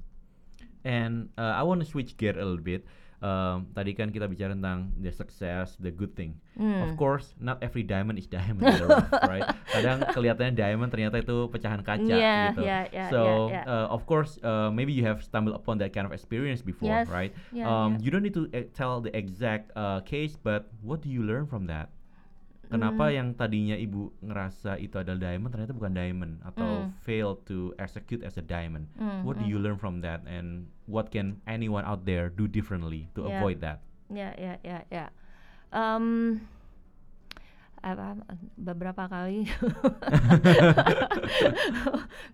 And 0.83 1.31
uh, 1.39 1.55
I 1.55 1.63
want 1.63 1.79
to 1.81 1.87
switch 1.87 2.19
gear 2.19 2.35
a 2.35 2.43
little 2.43 2.59
bit. 2.63 2.83
Um, 3.23 3.71
tadi 3.71 3.95
kan 3.95 4.11
kita 4.11 4.27
bicara 4.27 4.51
tentang 4.51 4.91
the 4.99 5.15
success, 5.15 5.79
the 5.79 5.95
good 5.95 6.11
thing. 6.19 6.43
Hmm. 6.59 6.83
Of 6.83 6.99
course, 6.99 7.39
not 7.39 7.63
every 7.63 7.87
diamond 7.87 8.19
is 8.19 8.27
diamond 8.35 8.67
rough, 8.83 9.07
right? 9.31 9.47
Kadang 9.71 10.11
kelihatannya 10.11 10.59
diamond 10.59 10.91
ternyata 10.91 11.23
itu 11.23 11.47
pecahan 11.47 11.87
kaca 11.87 12.03
Yeah, 12.03 12.51
gitu. 12.51 12.67
yeah, 12.67 12.83
yeah, 12.91 13.07
so, 13.15 13.47
yeah, 13.47 13.63
yeah. 13.63 13.65
Uh, 13.71 13.87
of 13.95 14.11
course, 14.11 14.43
uh, 14.43 14.75
maybe 14.75 14.91
you 14.91 15.07
have 15.07 15.23
stumbled 15.23 15.55
upon 15.55 15.79
that 15.79 15.95
kind 15.95 16.03
of 16.03 16.11
experience 16.11 16.67
before, 16.67 16.91
Yes, 16.91 17.07
right? 17.07 17.31
yeah, 17.55 17.63
um, 17.63 17.95
yeah. 17.95 18.03
You 18.03 18.09
don't 18.11 18.27
need 18.27 18.35
to 18.35 18.51
uh, 18.51 18.67
tell 18.75 18.99
the 18.99 19.15
exact 19.15 19.71
uh, 19.79 20.03
case, 20.03 20.35
but 20.35 20.75
what 20.83 20.99
do 20.99 21.07
you 21.07 21.23
learn 21.23 21.47
from 21.47 21.71
that? 21.71 21.95
Kenapa 22.73 23.05
Hmm. 23.07 23.13
yang 23.13 23.29
tadinya 23.37 23.77
ibu 23.77 24.17
ngerasa 24.25 24.81
itu 24.81 24.97
adalah 24.97 25.29
diamond 25.29 25.53
ternyata 25.53 25.77
bukan 25.77 25.93
diamond 25.93 26.33
atau 26.41 26.89
Hmm. 26.89 26.91
fail 27.05 27.37
to 27.45 27.77
execute 27.77 28.25
as 28.25 28.35
a 28.35 28.43
diamond? 28.43 28.89
Hmm, 28.97 29.29
What 29.29 29.37
do 29.37 29.45
hmm. 29.45 29.53
you 29.53 29.59
learn 29.61 29.77
from 29.77 30.01
that, 30.01 30.25
and 30.25 30.73
what 30.89 31.13
can 31.13 31.45
anyone 31.45 31.85
out 31.85 32.09
there 32.09 32.33
do 32.33 32.49
differently 32.49 33.13
to 33.13 33.29
Yeah. 33.29 33.37
avoid 33.37 33.61
that? 33.61 33.85
Ya, 34.09 34.33
ya, 34.41 34.57
ya, 34.65 34.89
ya. 34.89 35.13
Um, 35.69 36.41
apa 37.83 38.15
beberapa 38.55 39.11
kali 39.11 39.43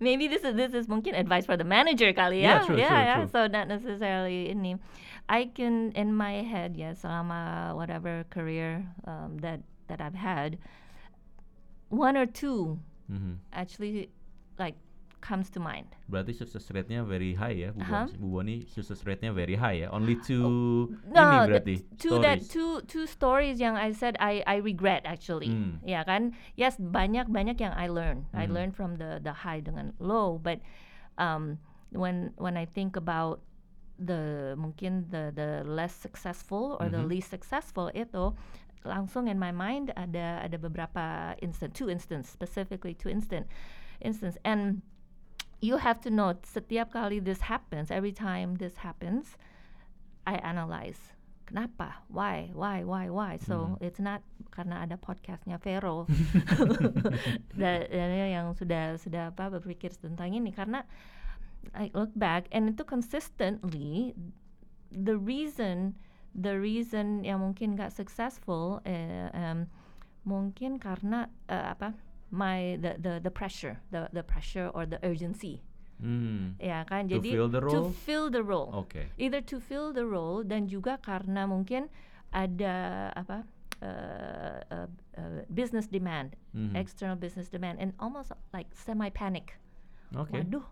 maybe 0.01 0.29
this 0.29 0.45
is 0.45 0.53
this 0.53 0.77
is 0.77 0.85
mungkin 0.89 1.17
advice 1.17 1.49
for 1.49 1.57
the 1.57 1.65
manager 1.65 2.13
kali 2.13 2.45
Yeah, 2.45 2.61
ya 2.61 2.67
true, 2.69 2.77
yeah, 2.77 2.89
true, 2.89 3.01
yeah. 3.01 3.17
true. 3.25 3.29
so 3.33 3.41
not 3.49 3.65
necessarily 3.65 4.53
ini 4.53 4.77
I 5.25 5.49
can 5.49 5.97
in 5.97 6.13
my 6.13 6.45
head 6.45 6.77
ya 6.77 6.93
selama 6.93 7.73
whatever 7.73 8.29
career 8.29 8.85
um, 9.09 9.41
that 9.41 9.65
that 9.89 10.01
I've 10.01 10.17
had 10.17 10.57
one 11.89 12.17
or 12.17 12.27
two 12.27 12.79
Mhm. 13.09 13.41
actually 13.53 14.13
like 14.61 14.77
comes 15.19 15.51
to 15.51 15.59
mind 15.59 15.97
Berarti 16.07 16.31
success 16.31 16.71
rate-nya 16.71 17.03
very 17.05 17.35
high 17.35 17.57
ya, 17.59 17.75
Bu 17.75 17.83
Huh? 17.83 18.07
Bu 18.17 18.39
Boni 18.39 18.63
success 18.71 19.03
rate-nya 19.03 19.35
very 19.35 19.57
high 19.59 19.83
ya. 19.85 19.89
Only 19.91 20.15
two 20.29 20.95
ini 21.11 21.11
No, 21.11 21.43
the 21.45 21.49
berarti 21.51 21.75
two 21.99 22.17
that 22.23 22.39
stories. 22.45 22.49
two 22.49 22.71
two 22.87 23.05
stories 23.05 23.57
yang 23.59 23.75
I 23.75 23.91
said 23.93 24.15
I 24.23 24.41
I 24.47 24.63
regret 24.63 25.03
actually. 25.05 25.51
Hmm. 25.51 25.83
Ya 25.83 26.05
kan? 26.07 26.33
Yes, 26.55 26.79
banyak 26.79 27.29
banyak 27.29 27.59
yang 27.59 27.75
I 27.75 27.91
learn. 27.91 28.25
I 28.31 28.47
Hmm. 28.47 28.55
learn 28.55 28.71
from 28.71 28.97
the 29.03 29.19
the 29.19 29.43
high 29.43 29.59
dengan 29.61 29.93
low, 29.99 30.39
but 30.39 30.63
um 31.19 31.59
when 31.91 32.31
when 32.39 32.55
I 32.55 32.65
think 32.65 32.95
about 32.95 33.43
the 33.99 34.55
mungkin 34.55 35.11
the 35.11 35.35
the 35.35 35.67
less 35.67 35.91
successful 35.93 36.79
or 36.79 36.87
the 36.87 37.03
Mhm. 37.03 37.11
least 37.11 37.35
successful 37.35 37.91
itu 37.91 38.31
langsung 38.85 39.27
in 39.27 39.39
my 39.39 39.51
mind 39.51 39.91
ada 39.97 40.43
ada 40.43 40.57
beberapa 40.59 41.35
instant 41.43 41.75
two 41.75 41.91
instance 41.91 42.31
specifically 42.31 42.95
two 42.95 43.11
instant 43.11 43.47
instance. 43.99 44.39
And 44.45 44.83
you 45.59 45.83
have 45.83 45.99
to 46.07 46.11
know 46.11 46.39
setiap 46.47 46.95
kali 46.95 47.19
this 47.19 47.51
happens 47.51 47.91
every 47.91 48.15
time 48.15 48.63
this 48.63 48.87
happens 48.87 49.35
I 50.23 50.39
analyze 50.45 51.19
kenapa? 51.49 52.05
Why? 52.13 52.53
Why? 52.53 52.85
Why? 52.85 53.09
Why? 53.09 53.41
So 53.41 53.75
Mhm. 53.75 53.81
it's 53.81 53.97
not 53.97 54.21
karena 54.53 54.85
ada 54.85 55.01
podcastnya 55.01 55.57
Vero. 55.57 56.05
Da- 57.57 57.89
dan 57.97 58.11
yang 58.29 58.53
sudah 58.53 59.01
sudah 59.01 59.33
apa 59.33 59.49
berpikir 59.57 59.97
tentang 59.97 60.37
ini. 60.37 60.53
Karena 60.53 60.85
I 61.73 61.89
look 61.97 62.13
back 62.13 62.53
and 62.53 62.69
itu 62.77 62.85
consistently 62.85 64.13
the 64.93 65.17
reason 65.17 65.97
the 66.39 66.55
reason 66.55 67.27
yang 67.27 67.43
mungkin 67.43 67.75
nggak 67.75 67.91
successful 67.91 68.79
eh, 68.87 69.27
um, 69.35 69.67
mungkin 70.23 70.79
karena 70.79 71.27
uh, 71.51 71.75
apa 71.75 71.99
my 72.31 72.79
the 72.79 72.95
the 73.01 73.19
the 73.19 73.33
pressure 73.33 73.81
the 73.91 74.07
the 74.13 74.23
pressure 74.23 74.71
or 74.71 74.87
the 74.87 75.01
urgency 75.03 75.59
Hmm. 75.99 76.55
ya 76.63 76.87
kan 76.87 77.11
To 77.11 77.19
jadi 77.19 77.31
fill 77.35 77.49
the 77.51 77.59
to 77.59 77.67
role? 77.67 77.91
fill 77.91 78.27
the 78.31 78.39
role 78.39 78.71
Oke. 78.71 79.11
either 79.19 79.43
to 79.43 79.59
fill 79.59 79.91
the 79.91 80.07
role 80.07 80.47
dan 80.47 80.71
juga 80.71 80.95
karena 81.03 81.43
mungkin 81.43 81.91
ada 82.31 83.11
apa 83.19 83.43
uh, 83.83 84.59
uh, 84.71 84.87
uh, 85.19 85.43
business 85.51 85.91
demand 85.91 86.39
Mhm. 86.55 86.79
external 86.79 87.19
business 87.19 87.51
demand 87.51 87.83
and 87.83 87.99
almost 87.99 88.31
like 88.55 88.71
semi 88.79 89.11
panic 89.11 89.59
Oke. 90.15 90.39
waduh 90.39 90.63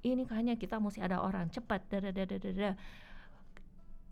ini 0.00 0.24
kayaknya 0.24 0.56
kita 0.56 0.80
mesti 0.80 1.04
ada 1.04 1.20
orang 1.20 1.52
cepat 1.52 1.84
da 1.92 2.00
da 2.00 2.08
da 2.08 2.24
da 2.24 2.36
da 2.40 2.70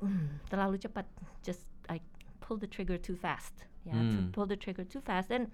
Hmm, 0.03 0.43
terlalu 0.51 0.83
cepat 0.83 1.07
just 1.47 1.63
like 1.87 2.03
pull 2.43 2.59
the 2.59 2.67
trigger 2.67 2.99
too 2.99 3.15
fast 3.15 3.71
ya 3.87 3.95
to 3.95 4.19
Hmm. 4.19 4.35
pull 4.35 4.47
the 4.51 4.59
trigger 4.59 4.83
too 4.83 4.99
fast 5.03 5.31
and 5.31 5.47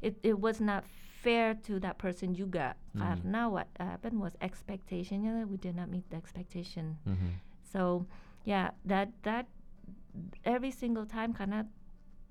it 0.00 0.16
it 0.24 0.40
was 0.40 0.60
not 0.64 0.84
fair 1.22 1.52
to 1.54 1.76
that 1.78 2.00
person 2.00 2.32
juga 2.34 2.72
Hmm. 2.96 3.04
karena 3.04 3.46
what 3.52 3.68
happened 3.78 4.16
was 4.18 4.32
expectationnya 4.40 5.44
we 5.44 5.60
did 5.60 5.76
not 5.76 5.92
meet 5.92 6.08
the 6.08 6.16
expectation 6.18 6.96
Mhm. 7.04 7.36
so 7.62 8.08
yeah 8.48 8.72
that 8.84 9.12
that 9.22 9.46
every 10.44 10.70
single 10.70 11.06
time 11.06 11.32
karena 11.32 11.64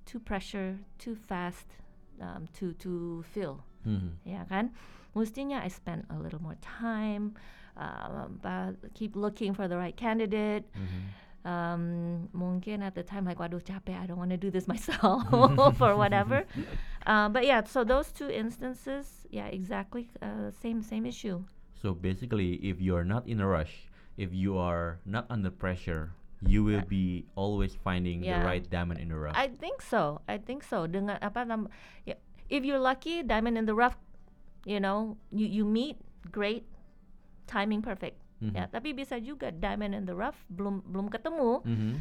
too 0.06 0.20
pressure 0.20 0.78
too 0.98 1.16
fast 1.16 1.78
um, 2.22 2.46
to 2.54 2.74
to 2.78 3.22
fill 3.26 3.64
Mhm. 3.86 4.22
ya 4.26 4.46
kan 4.46 4.70
mestinya 5.18 5.62
I 5.66 5.70
spend 5.74 6.06
a 6.10 6.18
little 6.22 6.42
more 6.42 6.58
time 6.62 7.34
um, 7.80 8.38
but 8.44 8.78
keep 8.94 9.16
looking 9.18 9.54
for 9.58 9.66
the 9.66 9.78
right 9.80 9.96
candidate 9.98 10.70
Mhm. 10.76 11.02
Um, 11.46 12.30
mungkin 12.34 12.82
at 12.82 12.96
the 12.96 13.04
time 13.04 13.26
like 13.26 13.40
waduh 13.40 13.62
capek 13.62 13.98
I 13.98 14.06
don't 14.06 14.18
want 14.18 14.32
to 14.32 14.38
do 14.38 14.52
this 14.52 14.68
myself 14.72 15.26
or 15.82 15.96
whatever 15.96 16.46
uh, 17.06 17.30
but 17.30 17.46
yeah 17.46 17.64
so 17.64 17.84
those 17.84 18.12
two 18.12 18.30
instances 18.30 19.26
yeah 19.30 19.48
exactly 19.48 20.10
uh, 20.22 20.52
same 20.52 20.82
same 20.82 21.06
issue 21.06 21.44
So 21.82 21.98
basically, 21.98 22.62
if 22.62 22.80
you 22.80 22.96
are 22.96 23.04
not 23.04 23.26
in 23.26 23.42
a 23.42 23.48
rush, 23.48 23.90
if 24.16 24.30
you 24.32 24.56
are 24.58 25.02
not 25.04 25.26
under 25.34 25.50
pressure, 25.50 26.14
you 26.46 26.64
will 26.64 26.86
be 26.86 27.26
always 27.34 27.74
finding 27.74 28.22
the 28.22 28.38
right 28.46 28.62
diamond 28.70 29.02
in 29.02 29.10
the 29.10 29.18
rough. 29.18 29.34
I 29.36 29.50
think 29.50 29.82
so. 29.82 30.22
I 30.30 30.38
think 30.38 30.62
so. 30.62 30.86
Dengan 30.86 31.18
apa 31.26 31.42
nam, 31.42 31.74
ya, 32.06 32.22
if 32.54 32.62
you're 32.62 32.82
lucky, 32.82 33.26
diamond 33.26 33.58
in 33.58 33.66
the 33.66 33.74
rough, 33.74 33.98
you 34.62 34.78
know, 34.78 35.18
you 35.34 35.50
you 35.50 35.66
meet 35.66 35.98
great, 36.30 36.70
timing 37.50 37.82
perfect. 37.82 38.21
Mhm. 38.42 38.58
Ya, 38.58 38.66
tapi 38.66 38.92
bisa 38.92 39.22
juga 39.22 39.54
diamond 39.54 39.94
in 39.94 40.04
the 40.10 40.18
rough 40.18 40.38
belum 40.50 40.82
belum 40.90 41.14
ketemu. 41.14 41.62
Mhm. 41.62 41.92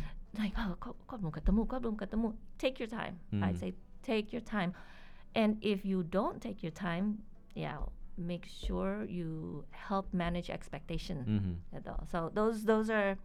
Like, 0.41 0.57
oh, 0.57 0.73
kok, 0.81 0.97
kok 1.05 1.19
belum 1.21 1.35
ketemu, 1.35 1.61
kok 1.69 1.79
belum 1.85 1.97
ketemu. 1.99 2.29
Take 2.57 2.81
your 2.81 2.89
time. 2.89 3.21
Mhm. 3.31 3.43
I 3.45 3.53
say 3.53 3.71
take 4.01 4.33
your 4.33 4.41
time. 4.41 4.73
And 5.37 5.61
if 5.61 5.85
you 5.85 6.01
don't 6.03 6.41
take 6.41 6.65
your 6.65 6.73
time, 6.73 7.23
yeah, 7.53 7.79
make 8.17 8.49
sure 8.49 9.05
you 9.05 9.63
help 9.71 10.11
manage 10.17 10.49
expectation. 10.49 11.23
Mhm. 11.29 11.55
Gitu. 11.77 11.95
So 12.09 12.33
those 12.33 12.65
those 12.65 12.89
are 12.89 13.21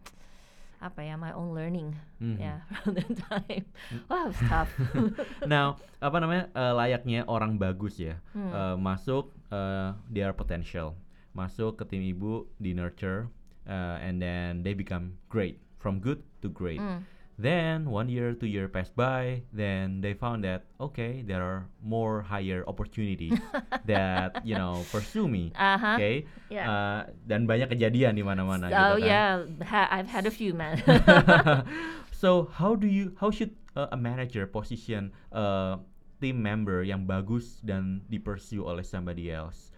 apa 0.76 1.00
ya 1.00 1.16
my 1.16 1.32
own 1.32 1.56
learning 1.56 1.96
Mhm. 2.20 2.36
ya 2.36 2.60
from 2.84 3.00
the 3.00 3.06
time. 3.16 3.64
Wow, 4.12 4.28
it's 4.28 4.42
tough. 4.44 4.68
Now, 5.48 5.80
apa 6.04 6.20
namanya 6.20 6.52
eh, 6.52 6.72
layaknya 6.76 7.24
orang 7.24 7.56
bagus 7.56 7.96
ya, 7.96 8.20
Hmm. 8.36 8.52
eh, 8.52 8.76
masuk 8.76 9.32
eh, 9.48 9.88
their 10.12 10.36
potential, 10.36 10.92
masuk 11.36 11.76
ke 11.76 11.84
tim 11.84 12.00
ibu 12.00 12.48
di 12.56 12.72
nurture, 12.72 13.28
eh, 13.68 13.96
and 14.00 14.16
then 14.16 14.64
they 14.64 14.72
become 14.72 15.20
great, 15.28 15.60
from 15.76 16.00
good 16.00 16.24
to 16.40 16.48
great. 16.48 16.80
Mm. 16.80 17.04
Then 17.36 17.92
one 17.92 18.08
year, 18.08 18.32
two 18.32 18.48
year 18.48 18.64
passed 18.64 18.96
by. 18.96 19.44
Then 19.52 20.00
they 20.00 20.16
found 20.16 20.40
that 20.48 20.64
okay, 20.80 21.20
there 21.20 21.44
are 21.44 21.68
more 21.84 22.24
higher 22.24 22.64
opportunities 22.64 23.36
that 23.84 24.40
you 24.40 24.56
know 24.56 24.88
pursue 24.88 25.28
me. 25.28 25.52
Uh-huh. 25.52 26.00
Okay, 26.00 26.24
Yeah. 26.48 26.64
Uh, 26.64 27.00
dan 27.28 27.44
banyak 27.44 27.68
kejadian 27.76 28.16
di 28.16 28.24
mana-mana. 28.24 28.72
gitu 28.72 28.80
oh 28.80 28.96
kan. 28.96 29.04
yeah, 29.04 29.28
ha- 29.68 29.90
I've 29.92 30.08
had 30.08 30.24
a 30.24 30.32
few 30.32 30.56
man. 30.56 30.80
so 32.20 32.48
how 32.56 32.72
do 32.72 32.88
you 32.88 33.12
how 33.20 33.28
should 33.28 33.52
uh, 33.76 33.92
a 33.92 33.98
manager 34.00 34.48
position 34.48 35.12
a 35.28 35.76
team 36.16 36.40
member 36.40 36.80
yang 36.88 37.04
bagus 37.04 37.60
dan 37.60 38.00
di 38.08 38.16
pursue 38.16 38.64
oleh 38.64 38.80
somebody 38.80 39.28
else? 39.28 39.68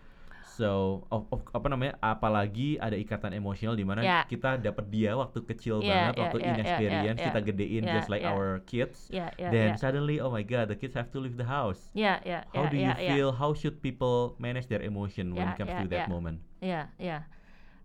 So 0.59 1.07
of, 1.15 1.31
of- 1.31 1.47
apa 1.55 1.71
namanya? 1.71 1.95
Apalagi 2.03 2.83
ada 2.83 2.99
ikatan 2.99 3.31
emosional 3.31 3.79
di 3.79 3.87
mana 3.87 4.03
Yeah. 4.03 4.27
kita 4.27 4.59
dapat 4.59 4.91
dia 4.91 5.15
waktu 5.15 5.47
kecil 5.47 5.79
Yeah, 5.79 6.11
banget, 6.11 6.13
yeah, 6.19 6.23
waktu 6.27 6.39
yeah, 6.39 6.47
yeah, 6.47 6.55
inexperience 6.59 7.19
yeah, 7.23 7.27
kita 7.31 7.39
gedein 7.47 7.83
yeah, 7.87 7.95
just 7.95 8.11
like 8.11 8.27
yeah. 8.27 8.35
our 8.35 8.59
kids. 8.67 9.07
yeah, 9.15 9.31
yeah, 9.39 9.55
then 9.55 9.69
yeah. 9.75 9.79
suddenly, 9.79 10.19
oh 10.19 10.35
my 10.35 10.43
god, 10.43 10.67
the 10.67 10.75
kids 10.75 10.99
have 10.99 11.15
to 11.15 11.23
leave 11.23 11.39
the 11.39 11.47
house. 11.47 11.79
yeah, 11.95 12.19
yeah, 12.27 12.43
How 12.51 12.67
yeah, 12.67 12.71
do 12.75 12.77
you 12.77 12.91
yeah, 12.91 12.99
yeah. 12.99 13.11
feel? 13.15 13.31
How 13.31 13.55
should 13.55 13.79
people 13.79 14.35
manage 14.43 14.67
their 14.67 14.83
emotion 14.83 15.31
when 15.39 15.47
Yeah, 15.47 15.55
it 15.55 15.59
comes 15.63 15.71
yeah, 15.71 15.83
to 15.83 15.87
that 15.95 16.03
yeah. 16.03 16.11
moment? 16.11 16.37
Yeah, 16.59 16.85
yeah. 16.99 17.23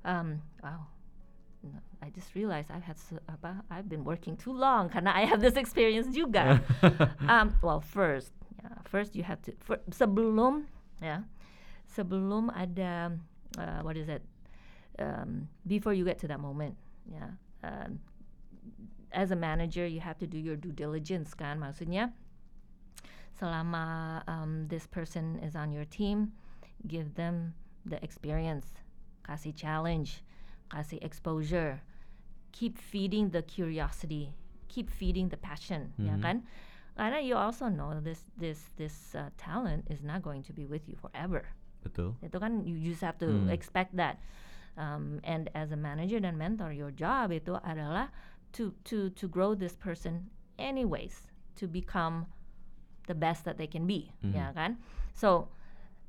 Um, 0.02 0.42
wow. 0.66 0.90
I 2.02 2.10
just 2.12 2.36
realized 2.36 2.68
I've 2.74 2.84
had 2.84 2.98
so, 3.00 3.16
apa, 3.30 3.64
I've 3.72 3.88
been 3.88 4.04
working 4.04 4.36
too 4.36 4.52
long 4.52 4.90
karena 4.90 5.14
I 5.16 5.24
have 5.24 5.40
this 5.40 5.56
experience 5.56 6.12
juga. 6.12 6.60
um, 7.32 7.56
well, 7.64 7.80
first, 7.80 8.36
yeah, 8.60 8.76
first 8.84 9.16
you 9.16 9.24
have 9.24 9.40
to 9.48 9.56
for, 9.64 9.80
sebelum 9.88 10.68
ya 11.00 11.24
sebelum 11.94 12.50
ada 12.54 13.14
uh, 13.58 13.80
what 13.86 13.96
is 13.98 14.10
it 14.10 14.22
um, 15.00 15.48
before 15.68 15.94
you 15.94 16.06
get 16.06 16.18
to 16.20 16.28
that 16.28 16.40
moment, 16.40 16.76
yeah. 17.06 17.38
Um, 17.64 18.00
as 19.14 19.30
a 19.32 19.36
manager, 19.38 19.86
you 19.86 20.02
have 20.02 20.18
to 20.18 20.28
do 20.28 20.38
your 20.38 20.58
due 20.58 20.74
diligence 20.74 21.34
kan, 21.38 21.62
maksudnya 21.62 22.12
selama 23.40 24.22
um, 24.28 24.68
this 24.70 24.88
person 24.88 25.40
is 25.40 25.56
on 25.56 25.72
your 25.72 25.86
team, 25.86 26.34
give 26.88 27.16
them 27.16 27.54
the 27.86 28.02
experience, 28.04 28.66
kasih 29.28 29.56
challenge, 29.56 30.24
kasih 30.70 30.98
exposure, 31.02 31.82
keep 32.52 32.78
feeding 32.78 33.30
the 33.30 33.42
curiosity, 33.42 34.34
keep 34.68 34.90
feeding 34.90 35.30
the 35.30 35.38
passion, 35.38 35.94
ya 35.98 36.14
Mhm. 36.18 36.22
kan? 36.22 36.38
Karena 36.94 37.18
you 37.22 37.34
also 37.34 37.70
know 37.74 37.98
this 37.98 38.30
this 38.38 38.70
this 38.78 39.18
uh, 39.18 39.34
talent 39.38 39.90
is 39.90 40.06
not 40.06 40.22
going 40.22 40.46
to 40.46 40.54
be 40.54 40.66
with 40.70 40.86
you 40.86 40.94
forever. 40.94 41.50
Betul. 41.84 42.16
Itu 42.24 42.40
kan 42.40 42.64
you 42.64 42.80
just 42.80 43.04
have 43.04 43.20
to 43.20 43.28
Hmm. 43.28 43.52
expect 43.52 43.94
that. 44.00 44.18
Um, 44.74 45.22
and 45.22 45.54
as 45.54 45.70
a 45.70 45.78
manager 45.78 46.18
dan 46.18 46.34
mentor, 46.40 46.74
your 46.74 46.90
job 46.90 47.30
itu 47.30 47.60
adalah 47.62 48.10
to 48.58 48.74
to 48.90 49.14
to 49.14 49.26
grow 49.30 49.54
this 49.54 49.78
person 49.78 50.34
anyways 50.58 51.30
to 51.62 51.70
become 51.70 52.26
the 53.06 53.14
best 53.14 53.46
that 53.46 53.60
they 53.62 53.68
can 53.70 53.86
be, 53.86 54.10
ya 54.26 54.50
Mhm. 54.50 54.56
kan? 54.58 54.72
So 55.14 55.54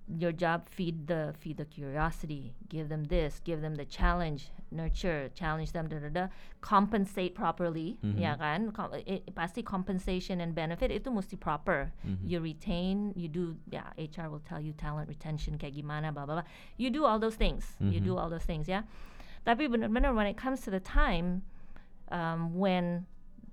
your 0.06 0.32
job 0.32 0.68
feed 0.68 1.06
the 1.08 1.32
feed 1.40 1.56
the 1.56 1.64
curiosity, 1.64 2.52
give 2.68 2.88
them 2.88 3.04
this, 3.08 3.40
give 3.40 3.62
them 3.62 3.74
the 3.76 3.84
challenge, 3.88 4.50
nurture, 4.70 5.30
challenge 5.32 5.72
them, 5.72 5.88
da 5.88 5.96
da 5.98 6.08
da, 6.12 6.26
compensate 6.60 7.34
properly, 7.34 7.96
ya 8.02 8.36
Mhm. 8.36 8.38
kan? 8.38 8.60
Com- 8.72 8.92
i- 8.94 9.22
pasti 9.34 9.62
compensation 9.64 10.40
and 10.44 10.52
benefit 10.54 10.90
itu 10.92 11.08
mesti 11.08 11.40
proper. 11.40 11.88
Mhm. 12.04 12.20
You 12.20 12.40
retain, 12.44 13.12
you 13.16 13.28
do, 13.32 13.56
yeah, 13.72 13.96
HR 13.96 14.28
will 14.28 14.44
tell 14.44 14.60
you 14.60 14.72
talent 14.76 15.08
retention 15.08 15.56
kayak 15.56 15.72
gimana, 15.80 16.12
blah 16.12 16.28
blah 16.28 16.44
blah. 16.44 16.48
You 16.76 16.90
do 16.92 17.08
all 17.08 17.16
those 17.18 17.36
things, 17.40 17.76
you 17.80 17.96
do 18.00 18.12
Mhm. 18.12 18.20
all 18.20 18.28
those 18.28 18.44
things, 18.44 18.68
ya. 18.68 18.84
Tapi 19.48 19.68
benar-benar 19.72 20.12
when 20.12 20.26
it 20.28 20.36
comes 20.36 20.60
to 20.64 20.70
the 20.70 20.80
time 20.84 21.42
um, 22.12 22.52
when 22.52 23.06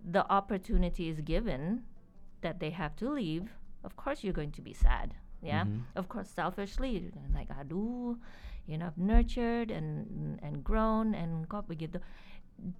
the 0.03 0.27
opportunity 0.27 1.07
is 1.07 1.21
given 1.23 1.87
that 2.43 2.59
they 2.59 2.71
have 2.75 2.95
to 2.99 3.07
leave, 3.07 3.55
of 3.87 3.95
course 3.95 4.19
you're 4.27 4.35
going 4.35 4.51
to 4.51 4.59
be 4.61 4.73
sad. 4.75 5.15
Yeah, 5.41 5.65
Mhm. 5.65 5.89
of 5.97 6.05
course, 6.07 6.29
selfishly, 6.29 7.09
like, 7.33 7.49
aduh, 7.49 8.17
you 8.69 8.77
know, 8.77 8.85
I've 8.93 8.97
nurtured 9.01 9.71
and 9.73 10.37
and 10.45 10.61
grown 10.63 11.17
and 11.17 11.49
kok 11.49 11.65
begitu. 11.67 11.97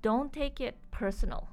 Don't 0.06 0.30
take 0.32 0.62
it 0.62 0.78
personal. 0.94 1.50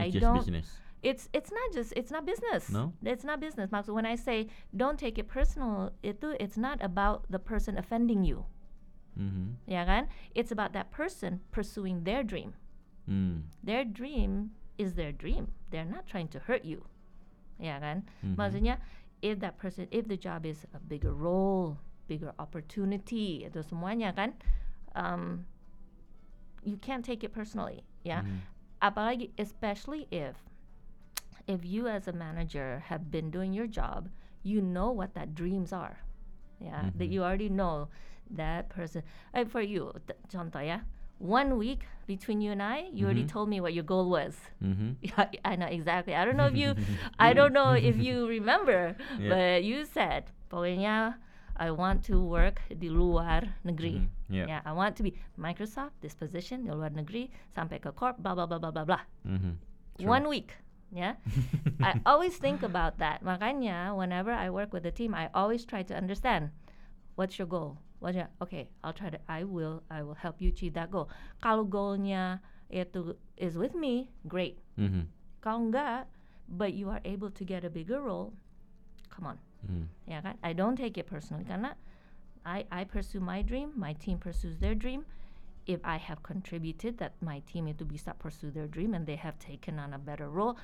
I 0.00 0.08
It's 0.08 0.16
just 0.16 0.24
don't- 0.24 0.40
business. 0.40 0.80
It's 1.02 1.28
it's 1.34 1.50
not 1.52 1.68
just 1.74 1.92
it's 1.98 2.08
not 2.14 2.24
business. 2.24 2.70
No? 2.70 2.94
it's 3.02 3.26
not 3.26 3.40
business. 3.44 3.68
Maksud 3.74 3.92
when 3.92 4.06
I 4.06 4.14
say 4.16 4.48
don't 4.72 4.96
take 4.96 5.18
it 5.18 5.26
personal, 5.28 5.92
itu 6.00 6.32
it's 6.40 6.56
not 6.56 6.80
about 6.80 7.26
the 7.28 7.42
person 7.42 7.76
offending 7.76 8.22
you. 8.24 8.46
Mhm. 9.18 9.60
Ya 9.68 9.84
kan? 9.84 10.08
It's 10.32 10.48
about 10.48 10.72
that 10.72 10.88
person 10.94 11.42
pursuing 11.52 12.04
their 12.08 12.22
dream. 12.24 12.54
Hmm. 13.04 13.50
Their 13.60 13.84
dream 13.84 14.54
is 14.78 14.94
their 14.94 15.12
dream. 15.12 15.52
They're 15.68 15.84
not 15.84 16.06
trying 16.06 16.30
to 16.32 16.38
hurt 16.48 16.64
you. 16.64 16.86
Ya 17.60 17.76
kan? 17.82 18.06
Mhm. 18.22 18.38
Maksudnya 18.38 18.78
if 19.22 19.40
that 19.40 19.58
person 19.58 19.88
if 19.90 20.08
the 20.08 20.16
job 20.18 20.46
is 20.46 20.66
a 20.74 20.80
bigger 20.80 21.14
role, 21.14 21.78
bigger 22.08 22.32
opportunity, 22.38 23.46
itu 23.46 23.62
semuanya 23.64 24.12
kan 24.14 24.34
um, 24.94 25.46
you 26.64 26.76
can't 26.76 27.04
take 27.04 27.24
it 27.24 27.32
personally, 27.32 27.84
ya. 28.04 28.22
Mhm. 28.22 28.42
Apalagi 28.82 29.30
especially 29.38 30.06
if 30.10 30.36
if 31.46 31.64
you 31.64 31.88
as 31.88 32.08
a 32.08 32.12
manager 32.12 32.84
have 32.86 33.10
been 33.10 33.30
doing 33.30 33.52
your 33.52 33.66
job, 33.66 34.08
you 34.42 34.60
know 34.60 34.90
what 34.90 35.14
that 35.14 35.34
dreams 35.34 35.72
are. 35.72 35.98
Yeah, 36.60 36.90
that 36.96 37.06
Mhm. 37.06 37.12
you 37.12 37.22
already 37.22 37.48
know 37.48 37.88
that 38.30 38.68
person. 38.68 39.02
Uh, 39.34 39.44
for 39.44 39.60
you, 39.60 39.92
t- 40.06 40.14
contoh 40.30 40.64
ya, 40.66 40.80
one 41.22 41.54
week 41.56 41.86
between 42.10 42.42
you 42.42 42.50
and 42.50 42.58
I, 42.58 42.90
you 42.90 43.06
already 43.06 43.22
Mhm. 43.22 43.30
told 43.30 43.46
me 43.46 43.62
what 43.62 43.70
your 43.72 43.86
goal 43.86 44.10
was. 44.10 44.34
Mhm. 44.58 44.98
Yeah, 45.06 45.30
I 45.46 45.54
know 45.54 45.70
exactly. 45.70 46.18
I 46.18 46.26
don't 46.26 46.34
know 46.36 46.50
if 46.50 46.58
you, 46.58 46.74
I 47.18 47.30
don't 47.38 47.54
know 47.54 47.78
if 47.78 47.94
you 47.94 48.26
remember, 48.26 48.98
Yeah. 49.22 49.30
but 49.30 49.62
you 49.62 49.86
said, 49.86 50.26
pokoknya 50.50 51.14
I 51.54 51.70
want 51.70 52.02
to 52.10 52.18
work 52.18 52.58
di 52.74 52.90
luar 52.90 53.54
negeri. 53.62 54.02
Mhm. 54.02 54.08
Yeah. 54.26 54.46
Yeah, 54.50 54.60
I 54.66 54.74
want 54.74 54.98
to 54.98 55.06
be 55.06 55.14
Microsoft, 55.38 55.94
this 56.02 56.18
position 56.18 56.66
di 56.66 56.74
luar 56.74 56.90
negeri, 56.90 57.30
sampai 57.54 57.78
ke 57.78 57.94
corp, 57.94 58.18
blah 58.18 58.34
blah 58.34 58.50
blah 58.50 58.58
blah 58.58 58.74
blah 58.74 58.82
blah. 58.84 59.02
Mhm. 59.22 59.62
One 60.02 60.26
week. 60.26 60.58
Yeah, 60.92 61.16
I 61.80 62.04
always 62.04 62.36
think 62.36 62.60
about 62.60 63.00
that. 63.00 63.24
Makanya, 63.24 63.96
whenever 63.96 64.28
I 64.28 64.52
work 64.52 64.76
with 64.76 64.84
a 64.84 64.92
team, 64.92 65.16
I 65.16 65.32
always 65.32 65.64
try 65.64 65.80
to 65.88 65.94
understand 65.96 66.52
what's 67.14 67.38
your 67.38 67.46
goal. 67.48 67.78
What's 68.00 68.16
your, 68.16 68.28
okay, 68.42 68.68
I'll 68.82 68.92
try 68.92 69.10
to. 69.10 69.18
I 69.28 69.44
will. 69.44 69.82
I 69.90 70.02
will 70.02 70.18
help 70.18 70.42
you 70.42 70.50
achieve 70.50 70.74
that 70.74 70.90
goal. 70.90 71.08
Kalau 71.42 71.64
goalnya 71.68 72.42
itu 72.72 73.14
is 73.38 73.54
with 73.54 73.76
me, 73.78 74.10
great. 74.26 74.58
Mhm. 74.74 75.06
Kalau 75.38 75.70
enggak, 75.70 76.10
but 76.48 76.74
you 76.74 76.90
are 76.90 77.00
able 77.04 77.30
to 77.30 77.42
get 77.46 77.62
a 77.62 77.70
bigger 77.70 78.02
role, 78.02 78.34
come 79.08 79.26
on. 79.26 79.38
Ya 80.10 80.18
kan? 80.18 80.34
I 80.42 80.50
don't 80.52 80.74
take 80.74 80.98
it 80.98 81.06
personally 81.06 81.46
karena 81.46 81.78
I 82.42 82.66
I 82.74 82.82
pursue 82.82 83.22
my 83.22 83.42
dream, 83.46 83.70
my 83.78 83.94
team 83.94 84.18
pursues 84.18 84.58
their 84.58 84.74
dream. 84.74 85.06
If 85.62 85.78
I 85.86 86.02
have 86.02 86.26
contributed 86.26 86.98
that 86.98 87.14
my 87.22 87.38
team 87.46 87.70
itu 87.70 87.86
bisa 87.86 88.18
pursue 88.18 88.50
their 88.50 88.66
dream 88.66 88.98
and 88.98 89.06
they 89.06 89.14
have 89.14 89.38
taken 89.38 89.78
on 89.78 89.94
a 89.94 90.00
better 90.02 90.26
role, 90.26 90.58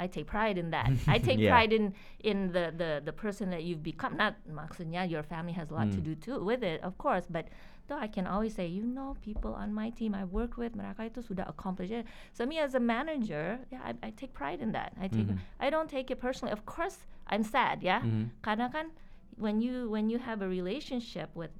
I 0.00 0.08
take 0.08 0.24
pride 0.26 0.56
in 0.56 0.72
that. 0.72 0.88
I 1.06 1.20
take 1.20 1.36
Yeah. 1.38 1.52
pride 1.52 1.76
in 1.76 1.92
in 2.24 2.56
the, 2.56 2.72
the 2.72 2.90
the 3.04 3.12
person 3.12 3.52
that 3.52 3.62
you've 3.68 3.84
become. 3.84 4.16
Not 4.16 4.40
maksudnya 4.48 5.04
your 5.04 5.20
family 5.22 5.52
has 5.60 5.68
a 5.68 5.76
lot 5.76 5.92
to 5.92 6.00
Hmm. 6.00 6.08
do 6.08 6.14
too 6.16 6.40
with 6.40 6.64
it, 6.64 6.80
of 6.80 6.96
course, 6.96 7.28
but 7.28 7.52
though 7.92 8.00
I 8.00 8.08
can 8.08 8.24
always 8.24 8.54
say, 8.56 8.64
you 8.70 8.86
know, 8.88 9.18
people 9.20 9.52
on 9.52 9.74
my 9.76 9.92
team 9.92 10.16
I 10.16 10.24
work 10.24 10.56
with, 10.56 10.72
mereka 10.72 11.10
itu 11.12 11.20
sudah 11.20 11.44
accomplish 11.44 11.92
it. 11.92 12.08
So 12.32 12.48
me 12.48 12.56
as 12.62 12.72
a 12.72 12.80
manager, 12.80 13.60
yeah, 13.68 13.84
I, 13.84 13.92
I 14.00 14.10
take 14.16 14.32
pride 14.32 14.64
in 14.64 14.72
that. 14.72 14.96
I 14.96 15.10
take, 15.12 15.28
Mhm. 15.28 15.36
I 15.60 15.68
don't 15.68 15.90
take 15.90 16.08
it 16.08 16.16
personally. 16.22 16.54
Of 16.56 16.64
course, 16.64 17.04
I'm 17.28 17.44
sad, 17.44 17.84
yeah. 17.84 18.00
Mhm. 18.00 18.32
Karena 18.40 18.72
kan 18.72 18.94
when 19.36 19.60
you 19.60 19.90
when 19.92 20.08
you 20.08 20.16
have 20.22 20.40
a 20.40 20.48
relationship 20.48 21.28
with 21.36 21.52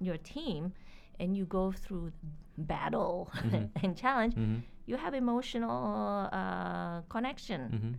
your 0.00 0.16
team 0.16 0.72
and 1.20 1.34
you 1.36 1.44
go 1.44 1.68
through 1.74 2.14
battle 2.56 3.28
and 3.82 3.92
challenge, 3.98 4.34
Mhm. 4.38 4.62
You 4.86 4.96
have 4.96 5.14
emotional 5.14 6.28
uh, 6.32 7.00
connection. 7.08 7.60
Mhm. 7.72 7.94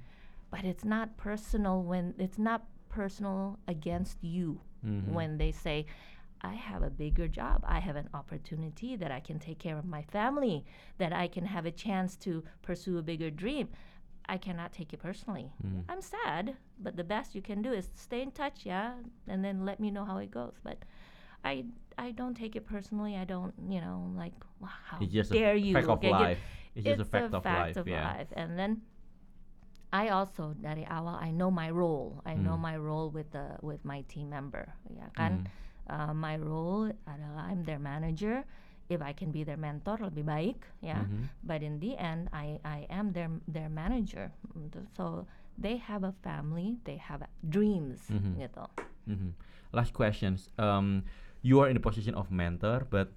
But 0.51 0.63
it's 0.63 0.85
not 0.85 1.17
personal 1.17 1.83
when 1.83 2.13
it's 2.17 2.37
not 2.37 2.63
personal 2.89 3.59
against 3.67 4.23
you 4.23 4.61
Mhm. 4.85 5.11
when 5.13 5.37
they 5.37 5.51
say 5.51 5.85
I 6.41 6.53
have 6.53 6.83
a 6.83 6.89
bigger 6.89 7.27
job. 7.27 7.63
I 7.67 7.79
have 7.79 7.95
an 7.95 8.09
opportunity 8.13 8.95
that 8.95 9.11
I 9.11 9.19
can 9.19 9.39
take 9.39 9.57
care 9.57 9.77
of 9.77 9.85
my 9.85 10.03
family, 10.03 10.63
that 10.97 11.11
I 11.11 11.27
can 11.27 11.45
have 11.45 11.65
a 11.65 11.71
chance 11.71 12.15
to 12.17 12.43
pursue 12.61 12.97
a 12.99 13.01
bigger 13.01 13.31
dream. 13.31 13.69
I 14.27 14.37
cannot 14.37 14.71
take 14.71 14.93
it 14.93 14.99
personally. 14.99 15.51
Mhm. 15.63 15.83
I'm 15.89 16.01
sad, 16.01 16.55
but 16.79 16.95
the 16.95 17.03
best 17.03 17.35
you 17.35 17.41
can 17.41 17.61
do 17.61 17.71
is 17.71 17.89
stay 17.95 18.21
in 18.21 18.31
touch, 18.31 18.65
yeah, 18.65 18.93
and 19.27 19.43
then 19.43 19.65
let 19.65 19.79
me 19.79 19.89
know 19.91 20.05
how 20.05 20.17
it 20.17 20.29
goes. 20.31 20.59
But 20.63 20.77
I 21.43 21.65
I 21.97 22.11
don't 22.11 22.35
take 22.35 22.55
it 22.55 22.65
personally. 22.65 23.15
I 23.15 23.23
don't, 23.23 23.53
you 23.69 23.79
know, 23.81 24.11
like 24.15 24.33
wow, 24.59 24.69
how 24.89 24.99
just 24.99 25.31
dare 25.31 25.55
you? 25.55 25.73
fact 25.73 25.87
of 25.89 26.03
life. 26.03 26.39
It's 26.75 26.83
just 26.83 26.99
a 26.99 27.05
fact 27.07 27.31
of 27.33 27.43
life. 27.45 27.79
yeah. 27.87 28.19
life. 28.19 28.29
And 28.35 28.59
then 28.59 28.83
I 29.95 30.09
also 30.11 30.51
dari 30.59 30.83
awal 30.83 31.15
I 31.15 31.31
know 31.31 31.47
my 31.49 31.71
role. 31.71 32.19
I 32.27 32.35
know 32.35 32.59
Hmm. 32.59 32.67
my 32.67 32.75
role 32.75 33.07
with 33.09 33.31
the 33.31 33.55
with 33.63 33.79
my 33.87 34.03
team 34.11 34.27
member. 34.29 34.75
Ya 34.91 35.07
kan? 35.15 35.47
Mhm. 35.47 35.63
Uh, 35.87 36.13
my 36.17 36.35
role 36.35 36.91
adalah 37.07 37.47
I'm 37.47 37.63
their 37.63 37.79
manager. 37.79 38.43
If 38.85 39.01
I 39.01 39.15
can 39.17 39.31
be 39.33 39.41
their 39.41 39.57
mentor 39.57 39.97
lebih 39.97 40.25
baik, 40.27 40.59
ya. 40.83 41.05
Mhm. 41.07 41.31
But 41.41 41.63
in 41.65 41.79
the 41.81 41.95
end, 41.97 42.29
I 42.35 42.59
I 42.61 42.85
am 42.91 43.15
their 43.15 43.31
their 43.49 43.71
manager. 43.71 44.29
So 44.93 45.25
they 45.57 45.79
have 45.79 46.03
a 46.05 46.13
family, 46.21 46.77
they 46.85 46.99
have 46.99 47.23
dreams, 47.41 48.11
Mhm. 48.11 48.35
gitu. 48.37 48.65
Mhm. 49.07 49.31
Last 49.71 49.95
questions. 49.95 50.51
Um, 50.59 51.07
you 51.41 51.57
are 51.63 51.69
in 51.71 51.77
the 51.79 51.81
position 51.81 52.13
of 52.13 52.29
mentor, 52.29 52.83
but 52.85 53.09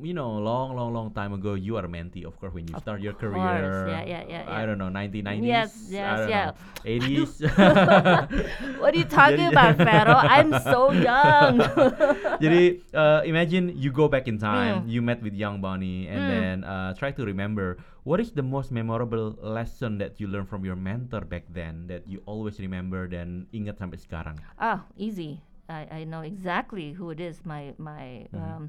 you 0.00 0.14
know, 0.14 0.38
long, 0.38 0.76
long, 0.76 0.92
long 0.92 1.10
time 1.12 1.32
ago, 1.32 1.54
you 1.54 1.76
are 1.76 1.84
a 1.84 1.88
mentee, 1.88 2.24
of 2.24 2.38
course, 2.40 2.52
when 2.52 2.66
you 2.68 2.74
Of 2.74 2.82
start 2.82 3.00
your 3.00 3.12
course, 3.14 3.24
career. 3.32 3.86
yeah, 3.86 4.04
yeah, 4.04 4.22
yeah, 4.28 4.44
I 4.46 4.66
don't 4.66 4.78
know, 4.78 4.88
1990s. 4.88 5.46
Yes, 5.46 5.72
yes, 5.90 6.18
don't 6.18 6.28
yeah. 6.28 6.44
know, 6.46 6.54
80s. 6.84 7.32
What 8.78 8.94
are 8.94 8.98
you 8.98 9.08
talking 9.08 9.46
about, 9.48 9.76
Vero? 9.76 10.14
I'm 10.36 10.52
so 10.52 10.92
young. 10.92 11.58
Jadi, 12.42 12.80
uh, 12.92 13.20
imagine 13.24 13.72
you 13.74 13.90
go 13.90 14.08
back 14.08 14.28
in 14.28 14.38
time, 14.38 14.84
Hmm. 14.84 14.88
you 14.88 15.00
met 15.02 15.22
with 15.22 15.32
young 15.34 15.60
Bonnie, 15.60 16.06
and 16.06 16.24
Hmm. 16.24 16.28
then 16.28 16.54
uh, 16.64 16.92
try 16.94 17.10
to 17.12 17.24
remember 17.24 17.78
what 18.04 18.20
is 18.20 18.32
the 18.32 18.42
most 18.44 18.70
memorable 18.70 19.34
lesson 19.40 19.98
that 19.98 20.20
you 20.20 20.28
learned 20.28 20.48
from 20.48 20.64
your 20.64 20.76
mentor 20.76 21.22
back 21.24 21.44
then 21.50 21.86
that 21.88 22.06
you 22.06 22.20
always 22.26 22.60
remember 22.60 23.08
dan 23.08 23.46
ingat 23.52 23.80
sampai 23.80 23.98
sekarang. 23.98 24.36
Oh, 24.60 24.84
easy. 24.96 25.40
I, 25.66 25.88
I 25.90 26.00
know 26.06 26.22
exactly 26.22 26.94
who 26.94 27.10
it 27.10 27.18
is. 27.18 27.42
My 27.42 27.74
my 27.74 28.30
Mhm. 28.30 28.38
um, 28.38 28.62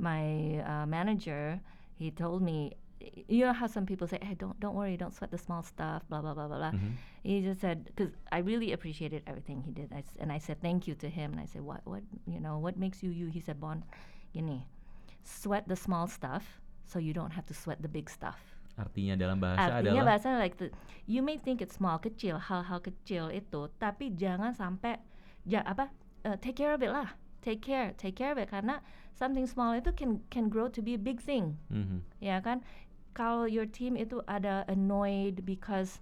my 0.00 0.58
uh, 0.64 0.86
manager. 0.86 1.60
He 1.96 2.10
told 2.10 2.42
me. 2.42 2.74
You 3.32 3.48
know 3.48 3.56
how 3.56 3.64
some 3.64 3.88
people 3.88 4.04
say, 4.04 4.20
"Hey, 4.20 4.36
don't 4.36 4.60
don't 4.60 4.76
worry, 4.76 4.92
don't 5.00 5.16
sweat 5.16 5.32
the 5.32 5.40
small 5.40 5.64
stuff." 5.64 6.04
Blah 6.12 6.20
blah 6.20 6.36
blah 6.36 6.52
blah 6.52 6.60
blah. 6.60 6.74
Mhm. 6.76 7.00
He 7.24 7.40
just 7.40 7.64
said 7.64 7.88
because 7.88 8.12
I 8.28 8.44
really 8.44 8.76
appreciated 8.76 9.24
everything 9.24 9.64
he 9.64 9.72
did. 9.72 9.88
I 9.88 10.04
s 10.04 10.12
and 10.20 10.28
I 10.28 10.36
said 10.36 10.60
thank 10.60 10.84
you 10.84 10.92
to 11.00 11.08
him. 11.08 11.32
And 11.32 11.40
I 11.40 11.48
said, 11.48 11.64
"What 11.64 11.80
what 11.88 12.04
you 12.28 12.44
know 12.44 12.60
what 12.60 12.76
makes 12.76 13.00
you 13.00 13.08
you?" 13.08 13.32
He 13.32 13.40
said, 13.40 13.56
"Bon, 13.56 13.88
gini, 14.36 14.68
sweat 15.24 15.64
the 15.64 15.80
small 15.80 16.12
stuff 16.12 16.60
so 16.84 17.00
you 17.00 17.16
don't 17.16 17.32
have 17.32 17.48
to 17.48 17.56
sweat 17.56 17.80
the 17.80 17.88
big 17.88 18.12
stuff." 18.12 18.60
Artinya 18.76 19.16
dalam 19.16 19.40
bahasa 19.40 19.80
Artinya 19.80 20.04
adalah 20.04 20.04
bahasanya 20.16 20.38
like 20.40 20.56
the, 20.60 20.68
you 21.08 21.20
may 21.24 21.36
think 21.40 21.60
it's 21.60 21.76
small 21.76 22.00
kecil 22.00 22.40
hal-hal 22.40 22.80
kecil 22.80 23.28
itu 23.28 23.68
tapi 23.76 24.12
jangan 24.16 24.52
sampai 24.56 25.00
ja, 25.44 25.60
apa 25.64 25.88
uh, 26.24 26.36
take 26.40 26.56
care 26.56 26.72
of 26.72 26.80
it 26.80 26.92
lah 26.92 27.12
take 27.44 27.60
care 27.60 27.92
take 27.96 28.16
care 28.16 28.32
of 28.32 28.38
it 28.40 28.48
karena 28.48 28.80
something 29.14 29.46
small 29.46 29.72
itu 29.74 29.90
can 29.92 30.20
can 30.30 30.48
grow 30.48 30.68
to 30.68 30.80
be 30.80 30.94
a 30.94 31.00
big 31.00 31.20
thing 31.20 31.56
Mhm. 31.72 32.02
ya 32.22 32.40
kan 32.40 32.62
kalau 33.12 33.44
your 33.44 33.66
team 33.66 33.98
itu 33.98 34.22
ada 34.30 34.62
annoyed 34.70 35.42
because 35.44 35.98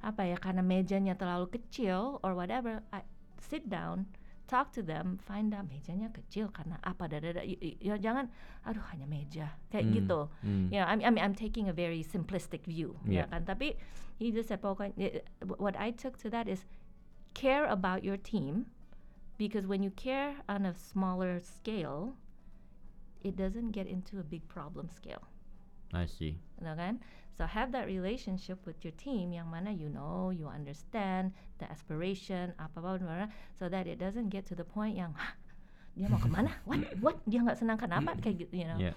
apa 0.00 0.32
ya 0.32 0.36
karena 0.40 0.64
mejanya 0.64 1.12
terlalu 1.16 1.48
kecil 1.60 2.20
or 2.24 2.32
whatever 2.32 2.80
I, 2.92 3.04
sit 3.40 3.68
down 3.68 4.08
talk 4.48 4.72
to 4.74 4.82
them 4.82 5.20
find 5.22 5.54
out 5.54 5.68
mejanya 5.70 6.10
kecil 6.10 6.50
karena 6.50 6.80
apa 6.82 7.06
dada 7.06 7.38
ya 7.44 7.94
jangan 7.96 8.26
aduh 8.66 8.82
hanya 8.90 9.06
meja 9.06 9.54
kayak 9.70 9.86
Hmm, 9.86 9.94
gitu 9.94 10.20
hmm. 10.42 10.66
ya 10.74 10.88
I 10.90 10.96
mean, 10.98 11.06
I'm 11.22 11.36
taking 11.38 11.68
a 11.70 11.74
very 11.76 12.02
simplistic 12.02 12.66
view 12.66 12.98
ya 13.06 13.24
Yeah. 13.24 13.26
kan 13.30 13.46
tapi 13.46 13.76
he 14.18 14.34
just 14.34 14.50
said 14.50 14.58
pokoknya 14.64 15.22
eh, 15.22 15.24
what 15.60 15.78
I 15.78 15.94
took 15.94 16.18
to 16.24 16.28
that 16.34 16.50
is 16.50 16.66
care 17.32 17.64
about 17.68 18.02
your 18.02 18.18
team 18.18 18.66
because 19.38 19.64
when 19.70 19.80
you 19.86 19.92
care 19.94 20.42
on 20.50 20.66
a 20.66 20.74
smaller 20.74 21.38
scale 21.40 22.18
it 23.22 23.36
doesn't 23.36 23.70
get 23.70 23.86
into 23.86 24.18
a 24.18 24.24
big 24.24 24.46
problem 24.48 24.88
scale. 24.88 25.22
I 25.92 26.06
see. 26.06 26.38
kan 26.62 27.02
so 27.34 27.46
have 27.46 27.72
that 27.72 27.86
relationship 27.86 28.60
with 28.66 28.84
your 28.84 28.94
team 28.94 29.32
yang 29.32 29.50
mana 29.50 29.72
you 29.72 29.88
know 29.88 30.30
you 30.30 30.46
understand 30.46 31.32
the 31.58 31.66
aspiration 31.66 32.52
apa 32.60 32.78
apa 32.78 33.26
so 33.58 33.66
that 33.66 33.88
it 33.88 33.98
doesn't 33.98 34.28
get 34.30 34.46
to 34.46 34.54
the 34.54 34.62
point 34.62 34.94
yang 34.94 35.10
"Hah, 35.16 35.34
dia 35.98 36.06
mau 36.06 36.20
kemana 36.20 36.52
what 36.68 36.84
what? 37.02 37.16
Dia 37.26 37.42
nggak 37.42 37.58
senang 37.58 37.80
kenapa 37.80 38.14
kayak 38.20 38.46
gitu 38.46 38.54
you 38.62 38.68
know? 38.68 38.78
Yeah. 38.78 38.94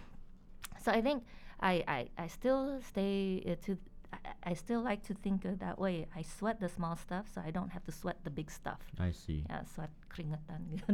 so 0.83 0.91
I 0.91 1.01
think 1.01 1.23
I 1.63 1.81
I, 1.87 1.99
I 2.19 2.27
still 2.27 2.83
stay 2.83 3.41
uh, 3.47 3.57
to 3.65 3.79
I, 4.13 4.51
I 4.51 4.53
still 4.53 4.83
like 4.83 5.01
to 5.09 5.15
think 5.15 5.47
of 5.47 5.57
that 5.63 5.79
way. 5.79 6.05
I 6.13 6.21
sweat 6.21 6.59
the 6.59 6.69
small 6.69 6.99
stuff 6.99 7.31
so 7.33 7.41
I 7.41 7.49
don't 7.49 7.71
have 7.71 7.87
to 7.89 7.93
sweat 7.95 8.21
the 8.27 8.29
big 8.29 8.51
stuff. 8.51 8.83
I 8.99 9.15
see. 9.15 9.47
ya 9.49 9.63
sweat 9.63 9.89
keringetan 10.13 10.59
gitu 10.69 10.85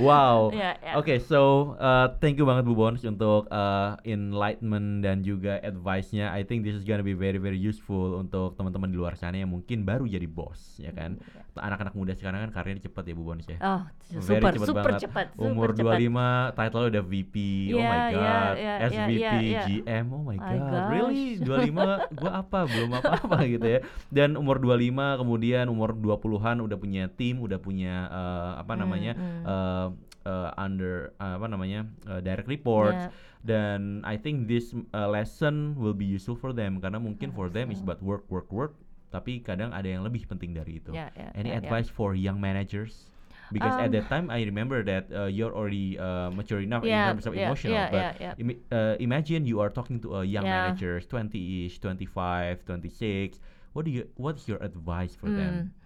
wow. 0.00 0.48
Ya, 0.50 0.78
ya. 0.78 0.92
Oke, 0.94 1.18
so 1.18 1.74
uh, 1.76 2.14
thank 2.18 2.38
you 2.38 2.46
banget 2.46 2.62
Bu 2.62 2.74
Bons 2.74 3.02
untuk 3.02 3.48
uh, 3.48 3.98
enlightenment 4.02 5.02
dan 5.02 5.20
juga 5.20 5.58
advice-nya. 5.60 6.30
I 6.30 6.42
think 6.42 6.62
this 6.62 6.72
is 6.72 6.84
gonna 6.84 7.02
be 7.02 7.12
very 7.12 7.36
very 7.36 7.58
useful 7.58 8.16
untuk 8.16 8.54
teman-teman 8.54 8.88
di 8.88 8.96
luar 8.96 9.14
sana 9.14 9.36
yang 9.36 9.50
mungkin 9.50 9.82
baru 9.82 10.06
jadi 10.06 10.24
bos, 10.24 10.78
ya 10.78 10.92
kan? 10.92 11.18
Anak-anak 11.52 11.92
muda 11.92 12.16
sekarang 12.16 12.48
kan 12.48 12.50
karirnya 12.54 12.80
cepet 12.82 13.12
ya 13.12 13.14
Bu 13.14 13.24
Bons 13.26 13.44
ya. 13.44 13.58
oh 13.60 13.82
Very 14.08 14.40
super 14.40 14.52
cepet 14.52 14.68
super 14.68 14.84
banget. 14.86 15.02
cepat 15.02 15.26
Umur 15.36 15.68
super 15.72 15.98
cepat. 15.98 16.52
25, 16.54 16.58
title 16.58 16.84
udah 16.88 17.02
VP. 17.02 17.34
oh 17.68 17.76
Yeah, 17.76 17.90
my 17.90 17.96
yeah, 17.96 18.08
god. 18.08 18.54
yeah, 18.54 18.56
yeah, 18.56 18.88
SVP, 18.88 19.20
yeah, 19.20 19.36
yeah. 19.42 19.64
GM. 19.66 20.04
Oh 20.08 20.22
my 20.22 20.36
My 20.38 20.56
god. 20.58 20.86
Really? 20.88 21.22
25 21.40 22.14
gua 22.14 22.30
apa? 22.38 22.58
Belum 22.64 22.90
apa-apa 22.94 23.38
gitu 23.44 23.66
ya. 23.66 23.80
Dan 24.08 24.34
umur 24.34 24.56
25 24.58 25.20
kemudian 25.20 25.64
umur 25.66 25.92
20-an 25.92 26.60
udah 26.60 26.76
punya 26.76 27.04
tim, 27.10 27.36
udah 27.36 27.56
punya 27.56 27.71
uh, 27.80 28.60
apa 28.60 28.76
namanya? 28.76 29.16
mm. 29.16 29.42
uh, 29.46 29.88
uh, 30.28 30.50
under 30.60 31.16
uh, 31.16 31.40
apa 31.40 31.46
namanya? 31.48 31.88
uh, 32.04 32.20
direct 32.20 32.50
reports. 32.50 33.08
Yeah. 33.08 33.40
Dan 33.42 34.06
I 34.06 34.20
think 34.20 34.46
this 34.46 34.70
uh, 34.94 35.08
lesson 35.10 35.74
will 35.74 35.96
be 35.96 36.06
useful 36.06 36.38
for 36.38 36.52
them 36.54 36.78
karena 36.78 37.00
mungkin 37.02 37.34
for 37.34 37.50
them 37.50 37.74
is 37.74 37.82
so. 37.82 37.88
about 37.88 37.98
work 38.04 38.28
work 38.30 38.52
work 38.54 38.78
tapi 39.12 39.44
kadang 39.44 39.74
ada 39.76 39.84
yang 39.84 40.06
lebih 40.06 40.24
penting 40.24 40.56
dari 40.56 40.78
itu. 40.80 40.94
Yeah, 40.94 41.10
yeah, 41.12 41.34
Any 41.36 41.50
yeah, 41.52 41.58
yeah. 41.58 41.68
advice 41.68 41.90
for 41.90 42.14
young 42.16 42.38
managers? 42.38 43.12
because 43.52 43.76
at 43.76 43.92
Um, 43.92 43.92
that 43.92 44.08
time 44.08 44.26
I 44.32 44.42
remember 44.48 44.82
that 44.82 45.12
uh, 45.12 45.28
you're 45.28 45.52
already 45.52 46.00
uh, 46.00 46.32
mature 46.32 46.60
enough 46.64 46.84
Yeah, 46.84 47.04
in 47.04 47.20
terms 47.20 47.26
of 47.28 47.36
yeah, 47.36 47.46
emotional. 47.46 47.76
yeah, 47.76 47.90
but 47.92 48.00
yeah, 48.00 48.32
yeah. 48.32 48.34
imi- 48.40 48.60
uh, 48.72 48.96
imagine 48.98 49.44
you 49.44 49.60
are 49.60 49.68
talking 49.68 50.00
to 50.00 50.16
a 50.16 50.24
young 50.24 50.48
Yeah. 50.48 50.72
manager, 50.72 51.00
20ish, 51.04 51.76
25, 51.78 52.64
26. 52.64 53.38
What 53.76 53.84
do 53.84 53.90
you? 53.92 54.08
What's 54.16 54.48
your 54.48 54.60
advice 54.64 55.12
for 55.14 55.28
them? 55.28 55.76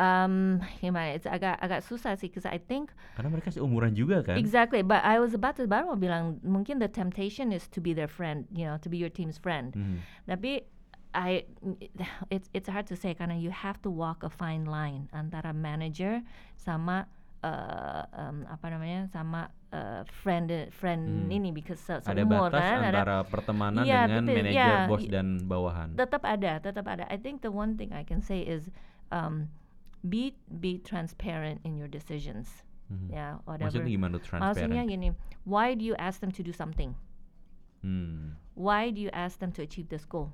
Hmm. 0.00 0.64
Um, 0.64 0.64
gimana? 0.80 1.12
It's 1.12 1.28
agak 1.28 1.60
agak 1.60 1.84
susah 1.84 2.16
sih, 2.16 2.32
because 2.32 2.48
I 2.48 2.56
think 2.56 2.88
Karena 3.12 3.28
mereka 3.28 3.52
seumuran 3.52 3.92
juga 3.92 4.24
kan. 4.24 4.40
exactly. 4.40 4.80
But 4.80 5.04
I 5.04 5.20
was 5.20 5.36
about 5.36 5.60
to 5.60 5.68
baru 5.68 5.92
mau 5.92 6.00
bilang 6.00 6.40
mungkin 6.40 6.80
the 6.80 6.88
temptation 6.88 7.52
is 7.52 7.68
to 7.68 7.84
be 7.84 7.92
their 7.92 8.08
friend, 8.08 8.48
you 8.48 8.64
know, 8.64 8.80
to 8.80 8.88
be 8.88 8.96
your 8.96 9.12
team's 9.12 9.36
friend. 9.36 9.76
Mhm. 9.76 10.00
Tapi 10.24 10.64
I 11.12 11.44
it's 12.30 12.48
it's 12.56 12.70
hard 12.70 12.88
to 12.88 12.96
say 12.96 13.12
karena 13.12 13.36
you 13.36 13.50
have 13.50 13.76
to 13.82 13.90
walk 13.90 14.22
a 14.22 14.30
fine 14.30 14.64
line 14.64 15.10
antara 15.10 15.50
manager 15.50 16.22
sama 16.54 17.10
uh, 17.42 18.06
um, 18.14 18.46
apa 18.46 18.70
namanya 18.70 19.10
sama 19.10 19.50
uh, 19.74 20.06
friend 20.22 20.48
friend 20.70 21.26
Hmm. 21.26 21.34
ini 21.34 21.50
because 21.50 21.82
se 21.82 21.98
Ada 21.98 22.22
batas 22.22 22.62
kan 22.62 22.78
ada 22.78 22.88
antara 22.94 23.16
pertemanan 23.26 23.82
Iya, 23.82 24.06
dengan 24.06 24.22
manajer, 24.22 24.54
iya, 24.54 24.86
bos 24.86 25.02
dan 25.10 25.26
bawahan. 25.44 25.98
tetap 25.98 26.22
ada 26.22 26.62
tetap 26.62 26.86
ada 26.86 27.04
I 27.10 27.18
think 27.18 27.42
the 27.42 27.50
one 27.50 27.74
thing 27.74 27.90
I 27.90 28.06
can 28.06 28.22
say 28.22 28.46
is 28.46 28.70
um, 29.10 29.50
be 30.02 30.34
be 30.48 30.78
transparent 30.78 31.60
in 31.64 31.76
your 31.76 31.88
decisions 31.88 32.64
Mhm. 32.90 33.12
ya 33.12 33.38
whatever 33.46 33.70
Maksudnya 33.70 33.92
gimana 33.94 34.16
transparent? 34.18 34.42
maksudnya 34.42 34.82
gini 34.88 35.08
why 35.46 35.74
do 35.78 35.84
you 35.84 35.94
ask 36.00 36.18
them 36.20 36.32
to 36.32 36.42
do 36.42 36.50
something 36.52 36.94
Hmm. 37.82 38.36
why 38.54 38.90
do 38.90 39.00
you 39.00 39.08
ask 39.14 39.38
them 39.40 39.52
to 39.52 39.62
achieve 39.62 39.88
this 39.88 40.04
goal 40.04 40.32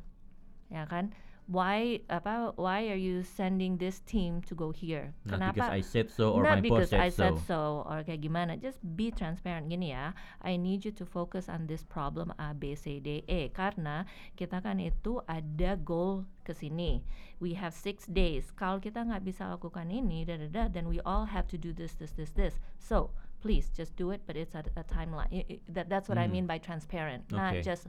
ya 0.71 0.83
kan 0.87 1.13
why 1.47 2.03
apa 2.11 2.53
why 2.59 2.91
are 2.91 2.99
you 2.99 3.23
sending 3.23 3.79
this 3.79 4.03
team 4.03 4.43
to 4.51 4.55
go 4.55 4.71
here? 4.75 5.15
Not 5.25 5.39
kenapa? 5.39 5.55
Because 5.55 5.71
I 5.71 5.81
said 5.81 6.11
so 6.11 6.35
or 6.35 6.43
Not 6.43 6.59
my 6.59 6.61
boss 6.67 6.91
because 6.91 6.91
said 6.91 7.01
I 7.01 7.09
so. 7.11 7.23
said 7.23 7.37
so. 7.47 7.61
or 7.87 8.03
kayak 8.03 8.23
gimana. 8.27 8.59
Just 8.59 8.83
be 8.83 9.15
transparent. 9.15 9.71
Gini 9.71 9.95
ya 9.95 10.11
I 10.43 10.59
need 10.59 10.83
you 10.83 10.91
to 10.99 11.07
focus 11.07 11.47
on 11.47 11.71
this 11.71 11.87
problem 11.87 12.35
A 12.43 12.51
B 12.51 12.75
C 12.75 12.99
D 12.99 13.23
E. 13.31 13.49
Karena 13.55 14.03
kita 14.35 14.59
kan 14.59 14.83
itu 14.83 15.23
ada 15.31 15.79
goal 15.79 16.27
ke 16.43 16.51
sini. 16.51 17.03
We 17.39 17.55
have 17.55 17.75
six 17.75 18.11
days. 18.11 18.51
Kalau 18.51 18.83
kita 18.83 19.07
nggak 19.07 19.23
bisa 19.23 19.47
lakukan 19.47 19.87
ini 19.91 20.27
da, 20.27 20.35
da, 20.39 20.49
da, 20.51 20.65
then 20.67 20.91
we 20.91 20.99
all 21.07 21.31
have 21.31 21.47
to 21.55 21.59
do 21.59 21.71
this 21.71 21.95
this 21.95 22.11
this 22.19 22.35
this. 22.35 22.59
So 22.83 23.15
please 23.39 23.71
just 23.71 23.95
do 23.95 24.11
it 24.11 24.25
but 24.27 24.35
it's 24.35 24.59
a, 24.59 24.67
a 24.75 24.83
timeline. 24.83 25.31
That, 25.71 25.87
that's 25.87 26.09
what 26.11 26.19
I 26.19 26.27
Hmm. 26.27 26.43
mean 26.43 26.47
by 26.51 26.59
transparent 26.59 27.31
Oke. 27.31 27.39
not 27.39 27.55
just 27.63 27.87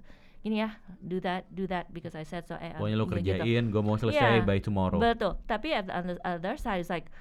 gini 0.48 0.64
ya 0.64 0.72
do 0.98 1.20
that 1.20 1.44
do 1.52 1.68
that 1.68 1.92
because 1.92 2.16
I 2.16 2.24
said 2.24 2.48
so 2.48 2.56
eh, 2.56 2.72
Pokoknya 2.72 2.96
lo 2.96 3.06
begitu. 3.06 3.36
kerjain, 3.36 3.68
gue 3.68 3.82
mau 3.84 3.96
selesai 3.96 4.40
Yeah, 4.40 4.48
by 4.48 4.58
tomorrow. 4.58 4.96
Betul. 4.98 5.36
Tapi 5.44 5.76
at 5.76 5.86
the 5.86 6.16
other 6.24 6.56
side 6.56 6.80
is 6.80 6.88
like 6.88 7.12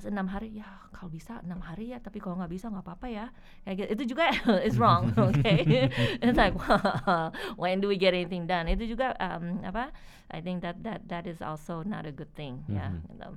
enam 0.00 0.24
hari 0.24 0.56
ya 0.56 0.64
kalau 0.96 1.12
bisa 1.12 1.44
enam 1.44 1.60
hari 1.60 1.92
ya 1.92 2.00
tapi 2.00 2.24
kalau 2.24 2.32
nggak 2.40 2.48
bisa 2.48 2.72
nggak 2.72 2.88
apa-apa 2.88 3.06
ya 3.12 3.26
kayak 3.68 3.76
gitu 3.76 3.88
itu 3.92 4.02
juga 4.16 4.32
is 4.68 4.80
wrong 4.80 5.12
okay 5.28 5.60
it's 6.24 6.40
like 6.40 6.56
when 7.60 7.84
do 7.84 7.88
we 7.90 8.00
get 8.00 8.16
anything 8.16 8.48
done 8.48 8.64
itu 8.64 8.96
juga 8.96 9.12
um, 9.20 9.60
apa 9.60 9.92
I 10.32 10.40
think 10.40 10.64
that 10.64 10.80
that 10.88 11.04
that 11.12 11.28
is 11.28 11.44
also 11.44 11.84
not 11.84 12.08
a 12.08 12.14
good 12.14 12.32
thing 12.32 12.64
ya 12.70 12.88
Mhm. 12.96 13.12
gitu. 13.12 13.30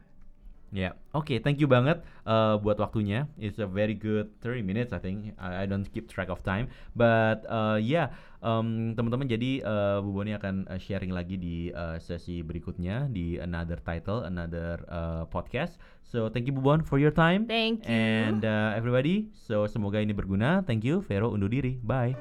Ya, 0.74 0.98
oke, 1.14 1.38
thank 1.46 1.62
you 1.62 1.70
banget 1.70 2.02
uh, 2.26 2.58
buat 2.58 2.82
waktunya. 2.82 3.30
It's 3.38 3.62
a 3.62 3.70
very 3.70 3.94
good 3.94 4.34
30 4.42 4.66
minutes, 4.66 4.90
I 4.90 4.98
think. 4.98 5.38
I, 5.38 5.62
I 5.62 5.66
don't 5.70 5.86
keep 5.86 6.10
track 6.10 6.34
of 6.34 6.42
time, 6.42 6.66
but 6.98 7.46
uh, 7.46 7.78
yeah, 7.78 8.10
um, 8.44 8.94
teman-teman. 8.94 9.26
Jadi 9.26 9.64
uh, 9.64 10.04
Bu 10.04 10.12
Boni 10.22 10.36
akan 10.36 10.68
uh, 10.68 10.78
sharing 10.78 11.10
lagi 11.10 11.40
di 11.40 11.72
uh, 11.72 11.98
sesi 11.98 12.44
berikutnya 12.44 13.08
di 13.10 13.40
another 13.40 13.80
title, 13.82 14.28
another 14.28 14.84
uh, 14.92 15.24
podcast. 15.32 15.80
So 16.04 16.30
thank 16.30 16.46
you 16.46 16.54
Bu 16.54 16.62
Bon 16.62 16.80
for 16.84 17.02
your 17.02 17.16
time. 17.16 17.50
Thank 17.50 17.88
you. 17.88 17.96
And 17.96 18.46
uh, 18.46 18.78
everybody, 18.78 19.34
so 19.34 19.66
semoga 19.66 20.04
ini 20.04 20.14
berguna. 20.14 20.62
Thank 20.68 20.86
you, 20.86 21.02
Vero 21.02 21.34
undur 21.34 21.50
diri. 21.50 21.80
Bye. 21.82 22.14